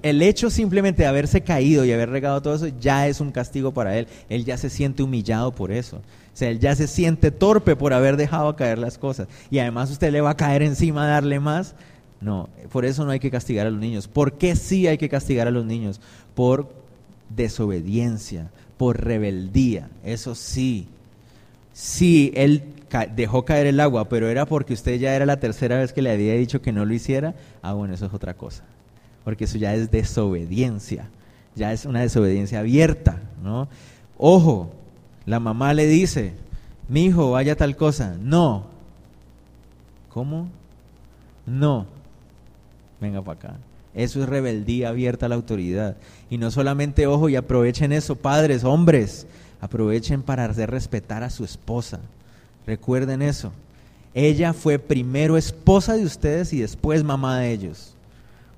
[0.02, 3.72] el hecho simplemente de haberse caído y haber regado todo eso ya es un castigo
[3.72, 4.06] para él.
[4.28, 6.00] Él ya se siente humillado por eso
[6.38, 9.26] sea, él ya se siente torpe por haber dejado caer las cosas.
[9.50, 11.74] Y además usted le va a caer encima a darle más.
[12.20, 14.06] No, por eso no hay que castigar a los niños.
[14.06, 16.00] ¿Por qué sí hay que castigar a los niños?
[16.34, 16.72] Por
[17.28, 19.90] desobediencia, por rebeldía.
[20.04, 20.86] Eso sí.
[21.78, 22.64] Sí, él
[23.14, 26.10] dejó caer el agua, pero era porque usted ya era la tercera vez que le
[26.10, 27.36] había dicho que no lo hiciera.
[27.62, 28.64] Ah, bueno, eso es otra cosa.
[29.22, 31.08] Porque eso ya es desobediencia.
[31.54, 33.68] Ya es una desobediencia abierta, ¿no?
[34.16, 34.72] Ojo,
[35.24, 36.32] la mamá le dice,
[36.88, 38.16] mi hijo, vaya tal cosa.
[38.20, 38.66] No.
[40.08, 40.48] ¿Cómo?
[41.46, 41.86] No.
[43.00, 43.56] Venga para acá.
[43.94, 45.96] Eso es rebeldía abierta a la autoridad.
[46.28, 49.28] Y no solamente, ojo, y aprovechen eso, padres, hombres,
[49.60, 52.00] aprovechen para hacer respetar a su esposa.
[52.66, 53.52] Recuerden eso.
[54.14, 57.94] Ella fue primero esposa de ustedes y después mamá de ellos.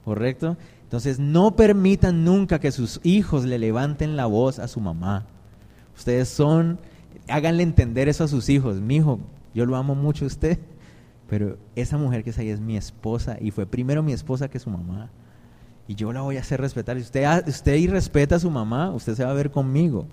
[0.04, 0.56] ¿Correcto?
[0.84, 5.24] Entonces no permitan nunca que sus hijos le levanten la voz a su mamá.
[5.96, 6.78] Ustedes son,
[7.28, 8.80] háganle entender eso a sus hijos.
[8.80, 9.20] Mi hijo,
[9.54, 10.58] yo lo amo mucho a usted,
[11.28, 14.58] pero esa mujer que es ahí es mi esposa y fue primero mi esposa que
[14.58, 15.10] su mamá.
[15.86, 16.96] Y yo la voy a hacer respetar.
[16.96, 20.06] Si usted, usted irrespeta a su mamá, usted se va a ver conmigo.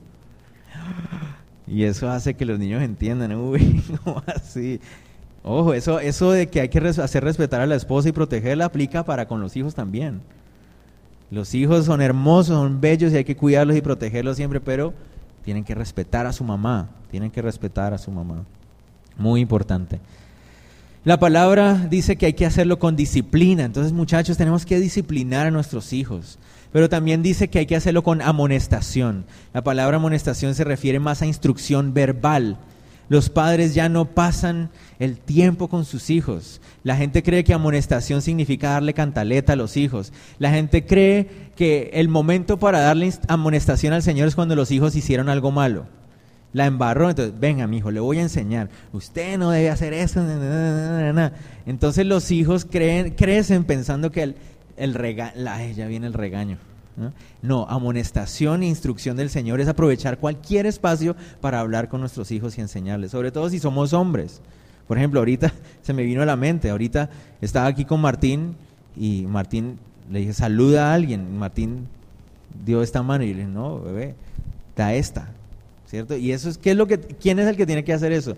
[1.68, 4.80] Y eso hace que los niños entiendan, uy, ¿cómo así?
[5.44, 9.06] Ojo, eso, eso de que hay que hacer respetar a la esposa y protegerla aplica
[9.06, 10.22] para con los hijos también.
[11.30, 14.94] Los hijos son hermosos, son bellos y hay que cuidarlos y protegerlos siempre, pero
[15.44, 18.44] tienen que respetar a su mamá, tienen que respetar a su mamá.
[19.18, 20.00] Muy importante.
[21.04, 25.52] La palabra dice que hay que hacerlo con disciplina, entonces muchachos tenemos que disciplinar a
[25.52, 26.38] nuestros hijos,
[26.72, 29.26] pero también dice que hay que hacerlo con amonestación.
[29.54, 32.58] La palabra amonestación se refiere más a instrucción verbal,
[33.10, 36.60] Los padres ya no pasan el tiempo con sus hijos.
[36.84, 40.12] La gente cree que amonestación significa darle cantaleta a los hijos.
[40.40, 44.94] La gente cree que el momento para darle amonestación al Señor es cuando los hijos
[44.98, 45.86] hicieron algo malo.
[46.52, 48.70] La embarró, entonces, venga, mi hijo, le voy a enseñar.
[48.92, 50.22] Usted no debe hacer eso.
[51.66, 54.36] Entonces los hijos creen, crecen pensando que el,
[54.78, 55.34] el regaño,
[55.76, 56.58] ya viene el regaño.
[57.44, 57.68] ¿no?
[57.70, 62.62] amonestación e instrucción del Señor es aprovechar cualquier espacio para hablar con nuestros hijos y
[62.62, 64.42] enseñarles, sobre todo si somos hombres.
[64.88, 67.10] Por ejemplo, ahorita se me vino a la mente, ahorita
[67.42, 68.56] estaba aquí con Martín
[68.96, 69.78] y Martín
[70.12, 71.38] le dije, saluda a alguien.
[71.38, 71.88] Martín
[72.66, 74.16] dio esta mano y le dije, no, bebé,
[74.76, 75.30] da esta.
[75.88, 76.18] ¿Cierto?
[76.18, 78.36] Y eso es, ¿qué es lo que, ¿quién es el que tiene que hacer eso?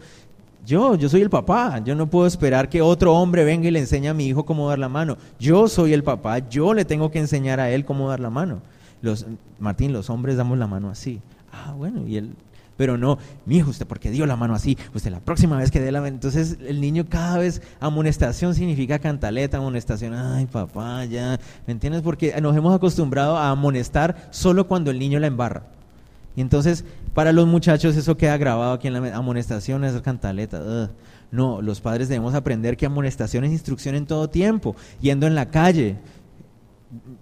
[0.65, 1.79] Yo, yo soy el papá.
[1.83, 4.69] Yo no puedo esperar que otro hombre venga y le enseñe a mi hijo cómo
[4.69, 5.17] dar la mano.
[5.39, 6.39] Yo soy el papá.
[6.49, 8.61] Yo le tengo que enseñar a él cómo dar la mano.
[9.01, 9.25] Los,
[9.59, 11.21] Martín, los hombres damos la mano así.
[11.51, 12.31] Ah, bueno, y él,
[12.79, 15.81] pero no, mi hijo, usted porque dio la mano así, usted la próxima vez que
[15.81, 21.37] dé la mano, entonces el niño cada vez, amonestación significa cantaleta, amonestación, ay papá, ya,
[21.67, 22.01] ¿me entiendes?
[22.01, 25.63] Porque nos hemos acostumbrado a amonestar solo cuando el niño la embarra.
[26.37, 26.85] Y entonces,
[27.19, 30.89] para los muchachos eso queda grabado aquí en la amonestación, es cantaleta.
[31.31, 35.49] No, los padres debemos aprender que amonestación es instrucción en todo tiempo, yendo en la
[35.49, 35.97] calle.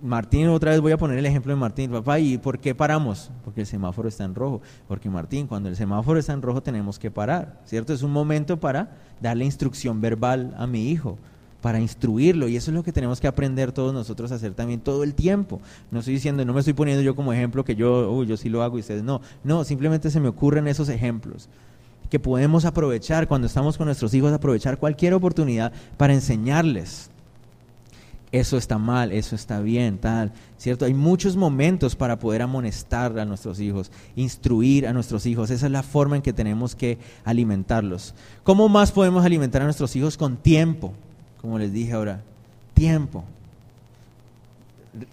[0.03, 3.31] Martín, otra vez voy a poner el ejemplo de Martín, papá, ¿y por qué paramos?
[3.43, 4.61] Porque el semáforo está en rojo.
[4.87, 7.91] Porque Martín, cuando el semáforo está en rojo tenemos que parar, ¿cierto?
[7.91, 11.17] Es un momento para darle instrucción verbal a mi hijo
[11.61, 12.47] para instruirlo.
[12.47, 15.13] Y eso es lo que tenemos que aprender todos nosotros a hacer también todo el
[15.13, 15.61] tiempo.
[15.91, 18.63] No estoy diciendo, no me estoy poniendo yo como ejemplo que yo, yo sí lo
[18.63, 19.21] hago y ustedes no.
[19.43, 21.49] No, simplemente se me ocurren esos ejemplos
[22.09, 27.09] que podemos aprovechar cuando estamos con nuestros hijos, aprovechar cualquier oportunidad para enseñarles.
[28.31, 30.83] Eso está mal, eso está bien, tal, ¿cierto?
[30.83, 35.49] Hay muchos momentos para poder amonestar a nuestros hijos, instruir a nuestros hijos.
[35.49, 38.13] Esa es la forma en que tenemos que alimentarlos.
[38.43, 40.93] ¿Cómo más podemos alimentar a nuestros hijos con tiempo?
[41.41, 42.21] Como les dije ahora,
[42.73, 43.23] tiempo.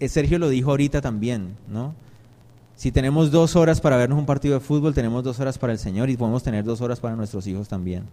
[0.07, 1.93] Sergio lo dijo ahorita también, ¿no?
[2.75, 5.79] Si tenemos dos horas para vernos un partido de fútbol, tenemos dos horas para el
[5.79, 8.03] Señor y podemos tener dos horas para nuestros hijos también.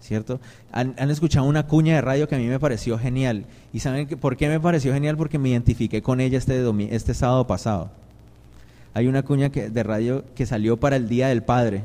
[0.00, 0.40] ¿Cierto?
[0.72, 3.46] Han, escuchado una cuña de radio que a mí me pareció genial.
[3.72, 5.16] ¿Y saben por qué me pareció genial?
[5.16, 7.90] Porque me identifiqué con ella este, este sábado pasado.
[8.92, 11.84] Hay una cuña que, de radio que salió para el Día del Padre,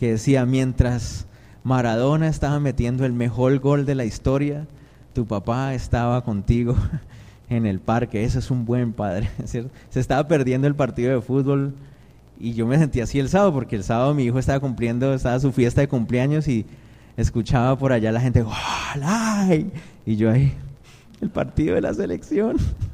[0.00, 1.26] que decía, mientras
[1.62, 4.66] Maradona estaba metiendo el mejor gol de la historia,
[5.14, 6.76] tu papá estaba contigo
[7.48, 9.70] en el parque, ese es un buen padre, ¿cierto?
[9.88, 11.74] Se estaba perdiendo el partido de fútbol
[12.38, 15.38] y yo me sentí así el sábado, porque el sábado mi hijo estaba cumpliendo, estaba
[15.38, 16.66] su fiesta de cumpleaños y
[17.16, 18.44] escuchaba por allá la gente,
[20.04, 20.52] y yo ahí,
[21.20, 22.56] el partido de la selección.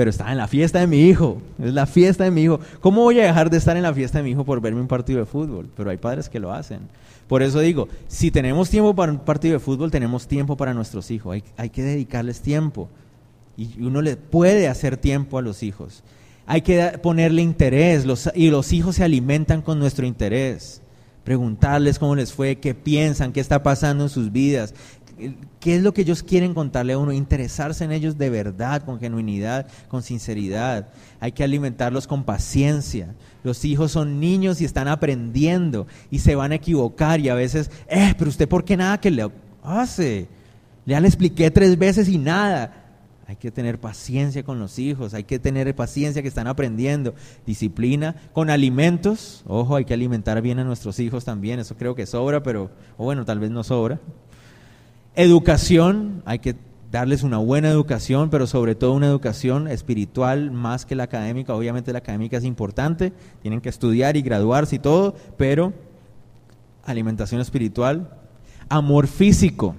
[0.00, 2.58] Pero estaba en la fiesta de mi hijo, es la fiesta de mi hijo.
[2.80, 4.86] ¿Cómo voy a dejar de estar en la fiesta de mi hijo por verme un
[4.86, 5.68] partido de fútbol?
[5.76, 6.88] Pero hay padres que lo hacen.
[7.28, 11.10] Por eso digo, si tenemos tiempo para un partido de fútbol, tenemos tiempo para nuestros
[11.10, 11.42] hijos.
[11.58, 12.88] Hay, que dedicarles tiempo.
[13.58, 16.02] Y uno le puede hacer tiempo a los hijos.
[16.46, 18.06] Hay que ponerle interés.
[18.34, 20.80] y los hijos se alimentan con nuestro interés.
[21.24, 24.72] Preguntarles cómo les fue, qué piensan, qué está pasando en sus vidas,
[25.60, 28.98] qué es lo que ellos quieren contarle a uno, interesarse en ellos de verdad, con
[28.98, 30.88] genuinidad, con sinceridad.
[31.20, 33.14] Hay que alimentarlos con paciencia.
[33.42, 37.70] Los hijos son niños y están aprendiendo y se van a equivocar y a veces,
[37.88, 39.28] eh, pero usted por qué nada que le
[39.62, 40.28] hace.
[40.86, 42.80] Ya le expliqué tres veces y nada.
[43.30, 47.14] Hay que tener paciencia con los hijos, hay que tener paciencia que están aprendiendo,
[47.46, 49.44] disciplina con alimentos.
[49.46, 53.04] Ojo, hay que alimentar bien a nuestros hijos también, eso creo que sobra, pero, o
[53.04, 54.00] bueno, tal vez no sobra.
[55.16, 56.54] Educación, hay que
[56.90, 61.54] darles una buena educación, pero sobre todo una educación espiritual más que la académica.
[61.54, 65.72] Obviamente la académica es importante, tienen que estudiar y graduarse y todo, pero
[66.84, 68.10] alimentación espiritual,
[68.68, 69.74] amor físico.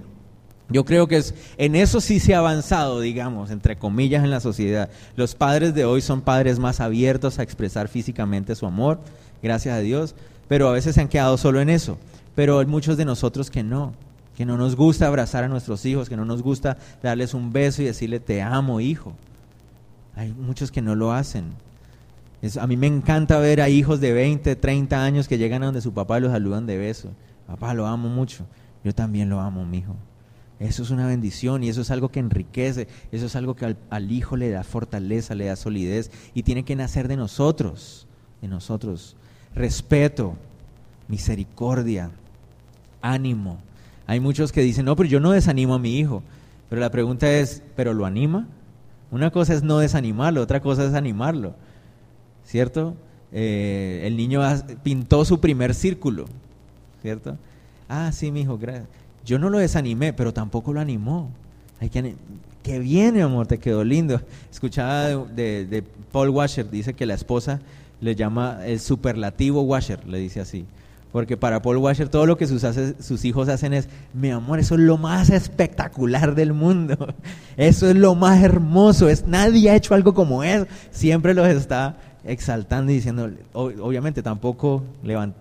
[0.68, 4.40] Yo creo que es, en eso sí se ha avanzado, digamos, entre comillas, en la
[4.40, 4.88] sociedad.
[5.16, 9.00] Los padres de hoy son padres más abiertos a expresar físicamente su amor,
[9.42, 10.14] gracias a Dios,
[10.48, 11.98] pero a veces se han quedado solo en eso.
[12.34, 13.92] Pero hay muchos de nosotros que no
[14.36, 17.82] que no nos gusta abrazar a nuestros hijos, que no nos gusta darles un beso
[17.82, 19.14] y decirle te amo, hijo.
[20.14, 21.52] Hay muchos que no lo hacen.
[22.60, 25.80] a mí me encanta ver a hijos de 20, 30 años que llegan a donde
[25.80, 27.10] su papá y los saludan de beso.
[27.46, 28.46] Papá, lo amo mucho.
[28.84, 29.96] Yo también lo amo, mi hijo.
[30.58, 33.76] Eso es una bendición y eso es algo que enriquece, eso es algo que al,
[33.90, 38.06] al, hijo le da fortaleza, le da solidez y tiene que nacer de nosotros,
[38.40, 39.16] de nosotros.
[39.56, 40.36] Respeto,
[41.08, 42.12] misericordia,
[43.00, 43.58] ánimo,
[44.12, 46.22] hay muchos que dicen, no, pero yo no desanimo a mi hijo.
[46.68, 48.46] Pero la pregunta es, ¿pero lo anima?
[49.10, 51.54] Una cosa es no desanimarlo, otra cosa es animarlo.
[52.44, 52.94] ¿Cierto?
[53.32, 54.42] Eh, el niño
[54.82, 56.26] pintó su primer círculo.
[57.00, 57.38] ¿cierto?
[57.88, 58.86] Ah, sí, mi hijo, gracias.
[59.24, 61.30] Yo no lo desanimé, pero tampoco lo animó.
[61.80, 62.14] Hay que
[62.62, 64.20] que viene, amor, te quedó lindo.
[64.50, 65.82] Escuchaba de, de,
[66.12, 67.60] Paul Washer, dice que la esposa
[68.00, 70.64] le llama el superlativo Washer, le dice así.
[71.12, 72.64] Porque para Paul Washer todo lo que sus,
[73.00, 76.96] sus hijos hacen es, mi amor, eso es lo más espectacular del mundo.
[77.58, 79.10] Eso es lo más hermoso.
[79.10, 80.66] Es, nadie ha hecho algo como eso.
[80.90, 84.82] Siempre los está exaltando y diciendo, obviamente tampoco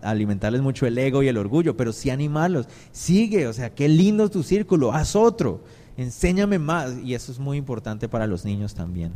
[0.02, 2.68] alimentarles mucho el ego y el orgullo, pero sí animarlos.
[2.92, 5.62] Sigue, o sea, qué lindo tu círculo, haz otro,
[5.96, 6.98] enséñame más.
[7.02, 9.14] Y eso es muy importante para los niños también.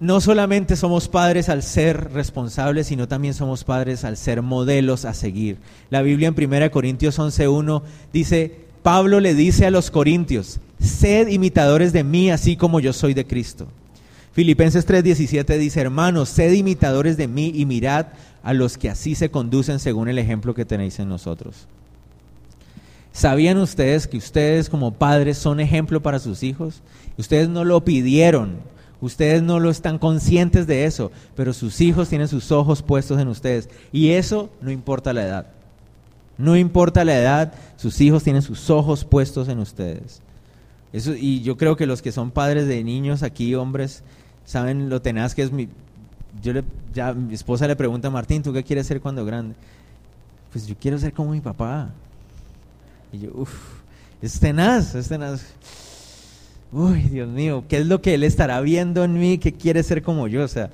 [0.00, 5.12] No solamente somos padres al ser responsables, sino también somos padres al ser modelos a
[5.12, 5.58] seguir.
[5.90, 11.92] La Biblia en 1 Corintios 11.1 dice, Pablo le dice a los corintios, sed imitadores
[11.92, 13.68] de mí así como yo soy de Cristo.
[14.32, 18.06] Filipenses 3:17 dice, hermanos, sed imitadores de mí y mirad
[18.42, 21.66] a los que así se conducen según el ejemplo que tenéis en nosotros.
[23.12, 26.80] ¿Sabían ustedes que ustedes como padres son ejemplo para sus hijos?
[27.18, 28.60] Ustedes no lo pidieron,
[29.00, 33.28] ustedes no lo están conscientes de eso, pero sus hijos tienen sus ojos puestos en
[33.28, 33.68] ustedes.
[33.92, 35.46] Y eso no importa la edad.
[36.38, 40.22] No importa la edad, sus hijos tienen sus ojos puestos en ustedes.
[40.92, 44.02] Y yo creo que los que son padres de niños aquí, hombres,
[44.44, 45.68] saben lo tenaz que es mi...
[46.42, 49.54] Yo le, ya mi esposa le pregunta a Martín, ¿tú qué quieres ser cuando grande?
[50.52, 51.90] Pues yo quiero ser como mi papá.
[53.12, 53.52] Y yo, uff,
[54.22, 55.42] es tenaz, es tenaz.
[56.72, 60.02] Uy, Dios mío, ¿qué es lo que él estará viendo en mí que quiere ser
[60.02, 60.44] como yo?
[60.44, 60.70] O sea,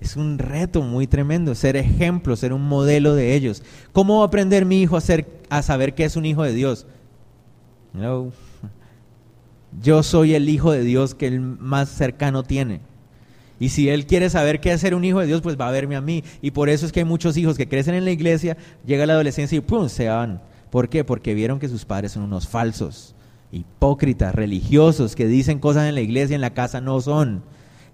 [0.00, 3.62] es un reto muy tremendo, ser ejemplo, ser un modelo de ellos.
[3.92, 6.52] ¿Cómo va a aprender mi hijo a, ser, a saber que es un hijo de
[6.52, 6.86] Dios?
[7.92, 8.32] No.
[9.82, 12.80] Yo soy el hijo de Dios que él más cercano tiene.
[13.58, 15.72] Y si él quiere saber qué es ser un hijo de Dios, pues va a
[15.72, 16.24] verme a mí.
[16.42, 19.14] Y por eso es que hay muchos hijos que crecen en la iglesia, llega la
[19.14, 19.88] adolescencia y ¡pum!
[19.88, 20.42] se van.
[20.70, 21.04] ¿Por qué?
[21.04, 23.14] Porque vieron que sus padres son unos falsos,
[23.52, 27.42] hipócritas, religiosos, que dicen cosas en la iglesia y en la casa no son.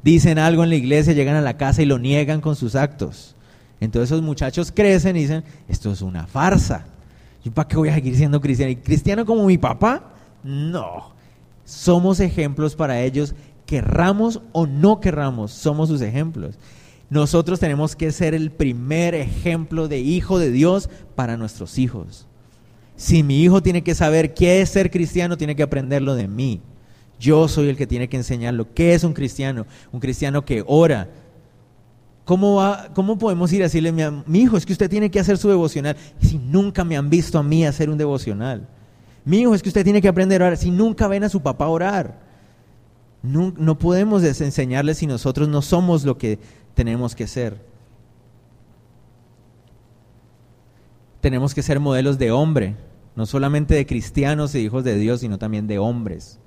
[0.02, 3.36] Dicen algo en la iglesia, llegan a la casa y lo niegan con sus actos.
[3.80, 6.86] Entonces esos muchachos crecen y dicen, esto es una farsa.
[7.44, 8.72] ¿Yo para qué voy a seguir siendo cristiano?
[8.72, 10.12] ¿Y cristiano como mi papá?
[10.44, 11.12] No.
[11.64, 13.34] Somos ejemplos para ellos
[13.72, 16.58] querramos o no querramos, somos sus ejemplos.
[17.08, 22.26] Nosotros tenemos que ser el primer ejemplo de hijo de Dios para nuestros hijos.
[23.02, 26.60] Si mi hijo tiene que saber qué es ser cristiano, tiene que aprenderlo de mí.
[27.18, 28.72] Yo soy el que tiene que enseñarlo.
[28.72, 29.66] ¿Qué es un cristiano?
[29.90, 31.08] Un cristiano que ora.
[32.24, 35.18] ¿Cómo, va, cómo podemos ir a decirle, a mi hijo, es que usted tiene que
[35.18, 38.68] hacer su devocional si nunca me han visto a mí hacer un devocional?
[39.24, 41.42] Mi hijo, es que usted tiene que aprender a orar si nunca ven a su
[41.42, 42.20] papá orar.
[43.20, 46.38] No, podemos desenseñarles si nosotros no somos lo que
[46.74, 47.66] tenemos que ser.
[51.20, 52.76] Tenemos que ser modelos de hombre,
[53.16, 56.38] no solamente de cristianos e hijos de Dios, sino también de hombres.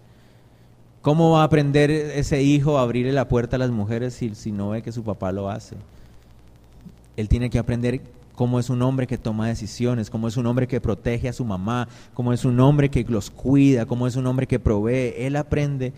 [1.02, 4.52] ¿Cómo va a aprender ese hijo a abrirle la puerta a las mujeres si, si
[4.52, 5.76] no ve que su papá lo hace?
[7.16, 8.02] Él tiene que aprender
[8.36, 11.46] cómo es un hombre que toma decisiones, cómo es un hombre que protege a su
[11.46, 15.14] mamá, cómo es un hombre que los cuida, cómo es un hombre que provee.
[15.18, 15.94] Él aprende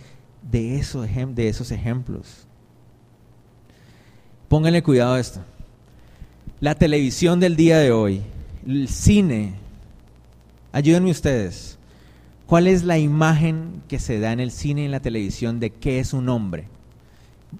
[0.50, 2.46] de esos, de esos ejemplos.
[4.48, 5.42] Pónganle cuidado a esto.
[6.60, 8.22] La televisión del día de hoy,
[8.66, 9.54] el cine,
[10.72, 11.78] ayúdenme ustedes.
[12.46, 15.72] ¿Cuál es la imagen que se da en el cine y en la televisión de
[15.72, 16.66] qué es un hombre?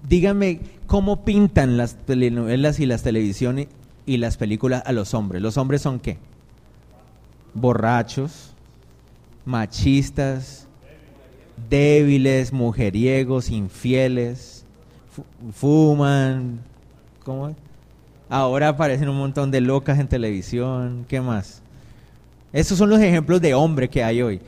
[0.08, 3.68] Díganme cómo pintan las telenovelas y las televisiones
[4.06, 5.42] y las películas a los hombres.
[5.42, 6.16] ¿Los hombres son qué?
[7.52, 8.54] Borrachos,
[9.44, 10.66] machistas,
[11.68, 14.64] débiles, mujeriegos, infieles,
[15.52, 16.60] fuman,
[17.24, 17.54] ¿cómo?
[18.30, 21.62] Ahora aparecen un montón de locas en televisión, ¿qué más?
[22.52, 24.40] Esos son los ejemplos de hombre que hay hoy.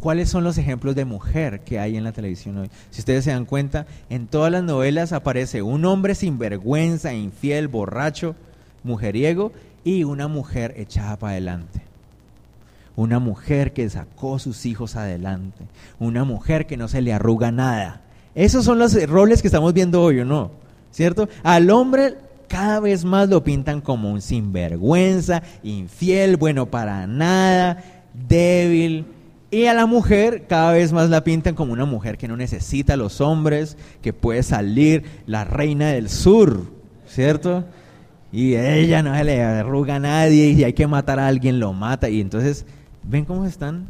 [0.00, 2.70] ¿Cuáles son los ejemplos de mujer que hay en la televisión hoy?
[2.90, 8.36] Si ustedes se dan cuenta, en todas las novelas aparece un hombre sinvergüenza, infiel, borracho,
[8.84, 9.52] mujeriego
[9.84, 11.86] y una mujer echada para adelante
[12.96, 15.64] una mujer que sacó sus hijos adelante,
[16.00, 18.00] una mujer que no se le arruga nada.
[18.34, 20.50] Esos son los roles que estamos viendo hoy, ¿o no?
[20.90, 21.28] ¿Cierto?
[21.42, 22.14] Al hombre
[22.48, 27.82] cada vez más lo pintan como un sinvergüenza, infiel, bueno para nada,
[28.28, 29.06] débil.
[29.50, 32.94] Y a la mujer cada vez más la pintan como una mujer que no necesita
[32.94, 36.64] a los hombres, que puede salir la reina del sur,
[37.06, 37.64] ¿cierto?
[38.32, 41.72] Y ella no se le arruga a nadie y hay que matar a alguien, lo
[41.72, 42.08] mata.
[42.08, 42.66] Y entonces
[43.08, 43.86] ¿Ven cómo están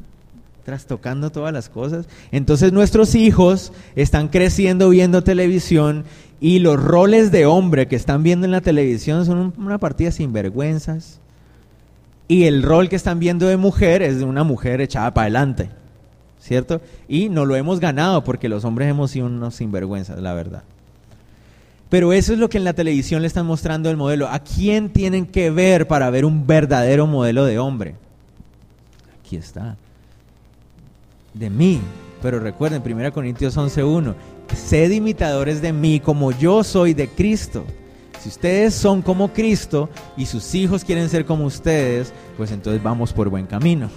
[0.65, 2.07] trastocando todas las cosas?
[2.33, 6.05] Entonces nuestros hijos están creciendo viendo televisión
[6.41, 10.33] y los roles de hombre que están viendo en la televisión son una partida sin
[10.33, 11.21] vergüenzas,
[12.29, 15.71] Y el rol que están viendo de mujer es de una mujer echada para adelante,
[16.41, 16.81] ¿cierto?
[17.09, 20.65] Y no lo hemos ganado porque los hombres hemos sido unos sinvergüenzas, la verdad.
[21.89, 24.29] Pero eso es lo que en la televisión le están mostrando el modelo.
[24.29, 27.95] ¿A quién tienen que ver para ver un verdadero modelo de hombre?
[29.21, 29.77] Aquí está.
[31.33, 31.81] De mí.
[32.23, 34.15] Pero recuerden, 1 Corintios 11.1,
[34.55, 37.65] sed imitadores de mí como yo soy de Cristo.
[38.21, 43.13] Si ustedes son como Cristo y sus hijos quieren ser como ustedes, pues entonces vamos
[43.13, 43.89] por buen camino.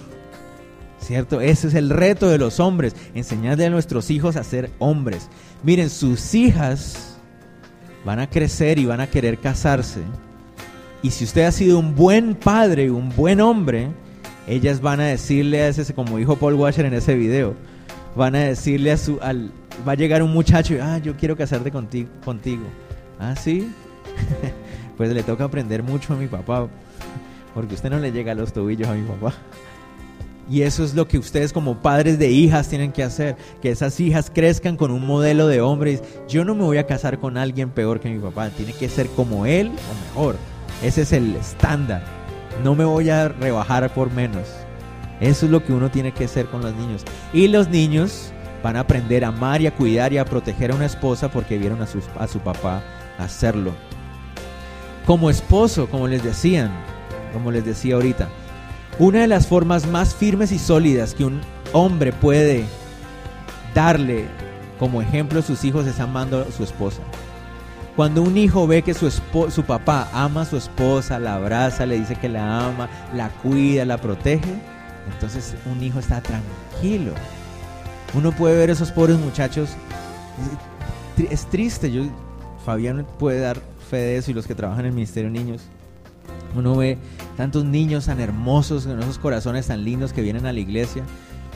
[1.00, 1.40] ¿Cierto?
[1.40, 5.28] Ese es el reto de los hombres, enseñarle a nuestros hijos a ser hombres.
[5.62, 7.16] Miren, sus hijas
[8.04, 10.00] van a crecer y van a querer casarse.
[11.02, 13.88] Y si usted ha sido un buen padre, un buen hombre,
[14.46, 17.54] ellas van a decirle a ese, como dijo Paul Washer en ese video,
[18.14, 19.50] van a decirle a su, al,
[19.86, 22.64] va a llegar un muchacho y, ah, yo quiero casarte contigo, contigo.
[23.18, 23.72] Ah, sí.
[24.96, 26.68] pues le toca aprender mucho a mi papá,
[27.54, 29.34] porque usted no le llega a los tobillos a mi papá.
[30.50, 34.00] Y eso es lo que ustedes como padres de hijas tienen que hacer, que esas
[34.00, 36.02] hijas crezcan con un modelo de hombres.
[36.28, 39.06] Yo no me voy a casar con alguien peor que mi papá, tiene que ser
[39.10, 40.36] como él o mejor.
[40.82, 42.02] Ese es el estándar.
[42.64, 44.48] No me voy a rebajar por menos.
[45.20, 47.04] Eso es lo que uno tiene que hacer con los niños.
[47.32, 48.32] Y los niños
[48.62, 51.58] van a aprender a amar y a cuidar y a proteger a una esposa porque
[51.58, 52.82] vieron a su, a su papá
[53.18, 53.72] hacerlo.
[55.06, 56.70] Como esposo, como les decían,
[57.32, 58.28] como les decía ahorita,
[58.98, 61.40] una de las formas más firmes y sólidas que un
[61.72, 62.64] hombre puede
[63.74, 64.26] darle
[64.78, 67.00] como ejemplo a sus hijos es amando a su esposa.
[67.96, 71.98] Cuando un hijo ve que su, su papá ama a su esposa, la abraza, le
[71.98, 74.54] dice que la ama, la cuida, la protege,
[75.12, 77.12] entonces un hijo está tranquilo.
[78.14, 79.70] Uno puede ver esos pobres muchachos.
[81.30, 81.92] Es triste.
[81.92, 82.04] Yo,
[82.64, 85.62] Fabián puede dar fe de eso y los que trabajan en el Ministerio de Niños.
[86.56, 86.98] Uno ve
[87.36, 91.04] tantos niños tan hermosos, con esos corazones tan lindos que vienen a la iglesia,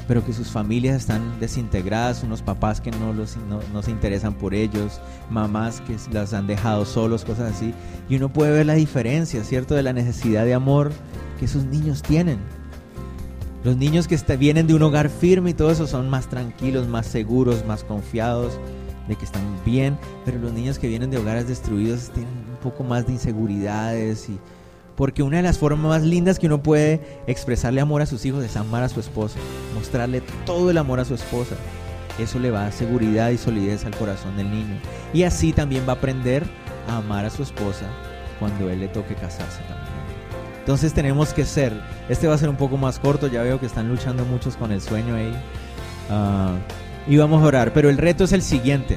[0.06, 4.34] pero que sus familias están desintegradas, unos papás que no, los, no, no se interesan
[4.34, 5.00] por ellos,
[5.30, 7.74] mamás que las han dejado solos, cosas así.
[8.08, 9.74] Y uno puede ver la diferencia, ¿cierto?
[9.74, 10.92] De la necesidad de amor
[11.38, 12.38] que esos niños tienen.
[13.64, 17.06] Los niños que vienen de un hogar firme y todo eso son más tranquilos, más
[17.06, 18.60] seguros, más confiados
[19.08, 22.84] de que están bien, pero los niños que vienen de hogares destruidos tienen un poco
[22.84, 24.38] más de inseguridades y
[24.96, 28.44] porque una de las formas más lindas que uno puede expresarle amor a sus hijos
[28.44, 29.38] es amar a su esposa,
[29.74, 31.56] mostrarle todo el amor a su esposa.
[32.18, 34.78] Eso le va a dar seguridad y solidez al corazón del niño.
[35.14, 36.44] Y así también va a aprender
[36.86, 37.86] a amar a su esposa
[38.38, 39.83] cuando él le toque casarse también.
[40.64, 41.74] Entonces tenemos que ser,
[42.08, 44.72] este va a ser un poco más corto, ya veo que están luchando muchos con
[44.72, 45.30] el sueño ahí.
[46.10, 46.54] Ah,
[47.06, 48.96] y vamos a orar, pero el reto es el siguiente.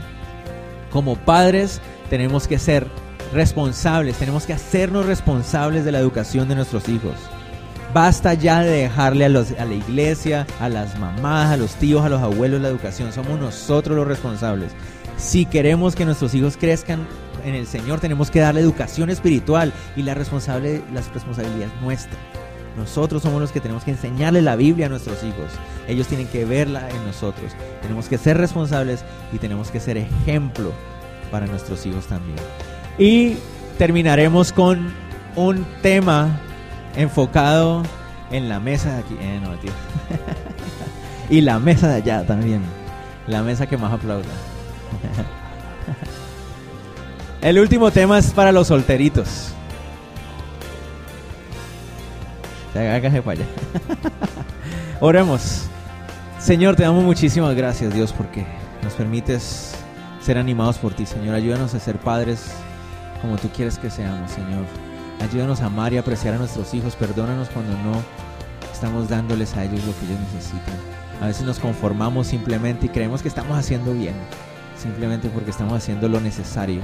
[0.94, 2.88] Como padres tenemos que ser
[3.34, 7.16] responsables, tenemos que hacernos responsables de la educación de nuestros hijos.
[7.94, 12.06] Basta ya de dejarle a, los, a la iglesia, a las mamás, a los tíos,
[12.06, 13.12] a los abuelos la educación.
[13.12, 14.72] Somos nosotros los responsables.
[15.18, 17.06] Si queremos que nuestros hijos crezcan
[17.44, 22.18] en el Señor tenemos que darle educación espiritual y la, responsable, la responsabilidad es nuestra.
[22.78, 25.52] Nosotros somos los que tenemos que enseñarle la Biblia a nuestros hijos.
[25.88, 27.54] Ellos tienen que verla en nosotros.
[27.82, 30.72] Tenemos que ser responsables y tenemos que ser ejemplo
[31.32, 32.38] para nuestros hijos también.
[33.00, 33.38] Y
[33.80, 34.94] terminaremos con
[35.36, 36.40] un tema
[36.96, 37.82] enfocado
[38.32, 39.18] en la mesa de aquí.
[39.22, 39.72] Eh, no, tío.
[41.30, 42.62] y la mesa de allá también.
[43.26, 44.24] La mesa que más aplauda.
[47.42, 49.54] El último tema es para los solteritos.
[52.74, 53.46] Hágase para allá.
[55.00, 55.64] Oremos.
[56.40, 58.46] Señor, te damos muchísimas gracias, Dios, porque
[58.84, 59.76] nos permites
[60.20, 61.36] ser animados por ti, Señor.
[61.36, 62.48] Ayúdanos a ser padres
[63.22, 64.66] como tú quieres que seamos, Señor.
[65.22, 66.96] Ayúdanos a amar y apreciar a nuestros hijos.
[66.96, 68.02] Perdónanos cuando no
[68.74, 70.76] estamos dándoles a ellos lo que ellos necesitan.
[71.22, 74.16] A veces nos conformamos simplemente y creemos que estamos haciendo bien,
[74.78, 76.82] simplemente porque estamos haciendo lo necesario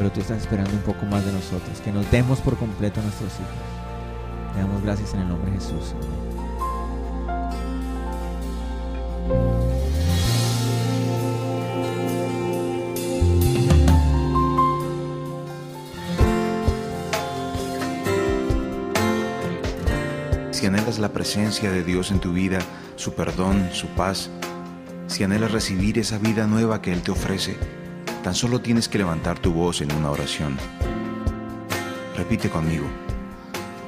[0.00, 3.02] pero tú estás esperando un poco más de nosotros, que nos demos por completo a
[3.02, 4.54] nuestros hijos.
[4.54, 5.94] Te damos gracias en el nombre de Jesús.
[20.50, 22.60] Si anhelas la presencia de Dios en tu vida,
[22.96, 24.30] su perdón, su paz,
[25.08, 27.79] si anhelas recibir esa vida nueva que Él te ofrece,
[28.22, 30.58] Tan solo tienes que levantar tu voz en una oración.
[32.16, 32.84] Repite conmigo.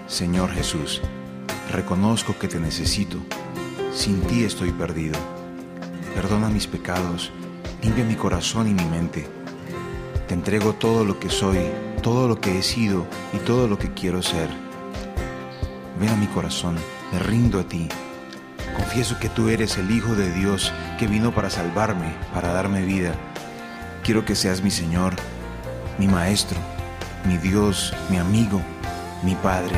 [0.07, 1.03] Señor Jesús,
[1.71, 3.19] reconozco que te necesito.
[3.93, 5.19] Sin ti estoy perdido.
[6.15, 7.31] Perdona mis pecados,
[7.83, 9.27] limpia mi corazón y mi mente.
[10.29, 11.59] Te entrego todo lo que soy,
[12.03, 14.49] todo lo que he sido y todo lo que quiero ser.
[16.01, 16.77] ven a mi corazón,
[17.13, 17.87] me rindo a ti.
[18.77, 23.15] Confieso que tú eres el Hijo de Dios que vino para salvarme, para darme vida.
[24.05, 25.15] Quiero que seas mi Señor,
[25.97, 26.59] mi Maestro,
[27.25, 28.61] mi Dios, mi amigo,
[29.23, 29.77] mi Padre.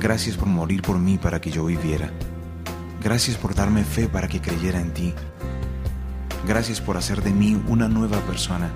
[0.00, 2.10] Gracias por morir por mí para que yo viviera.
[3.02, 5.14] Gracias por darme fe para que creyera en ti.
[6.48, 8.70] Gracias por hacer de mí una nueva persona,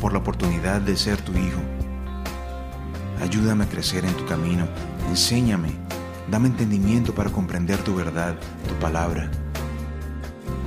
[0.00, 1.60] por la oportunidad de ser tu hijo.
[3.20, 4.66] Ayúdame a crecer en tu camino,
[5.10, 5.68] enséñame,
[6.30, 8.36] dame entendimiento para comprender tu verdad,
[8.66, 9.30] tu palabra.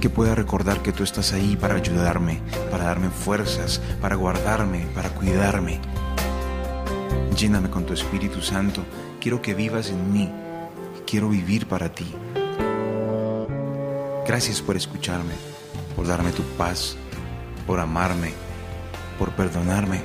[0.02, 5.10] Que pueda recordar que tú estás ahí para ayudarme, para darme fuerzas, para guardarme, para
[5.10, 5.80] cuidarme.
[7.36, 8.84] Lléname con tu Espíritu Santo,
[9.20, 10.32] quiero que vivas en mí,
[11.06, 12.14] quiero vivir para ti.
[14.28, 15.34] Gracias por escucharme,
[15.96, 16.96] por darme tu paz,
[17.66, 18.34] por amarme,
[19.18, 20.02] por perdonarme.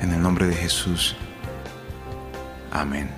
[0.00, 1.16] En el nombre de Jesús.
[2.70, 3.10] Amén.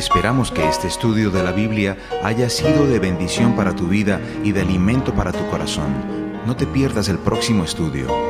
[0.00, 4.52] Esperamos que este estudio de la Biblia haya sido de bendición para tu vida y
[4.52, 5.92] de alimento para tu corazón.
[6.46, 8.29] No te pierdas el próximo estudio.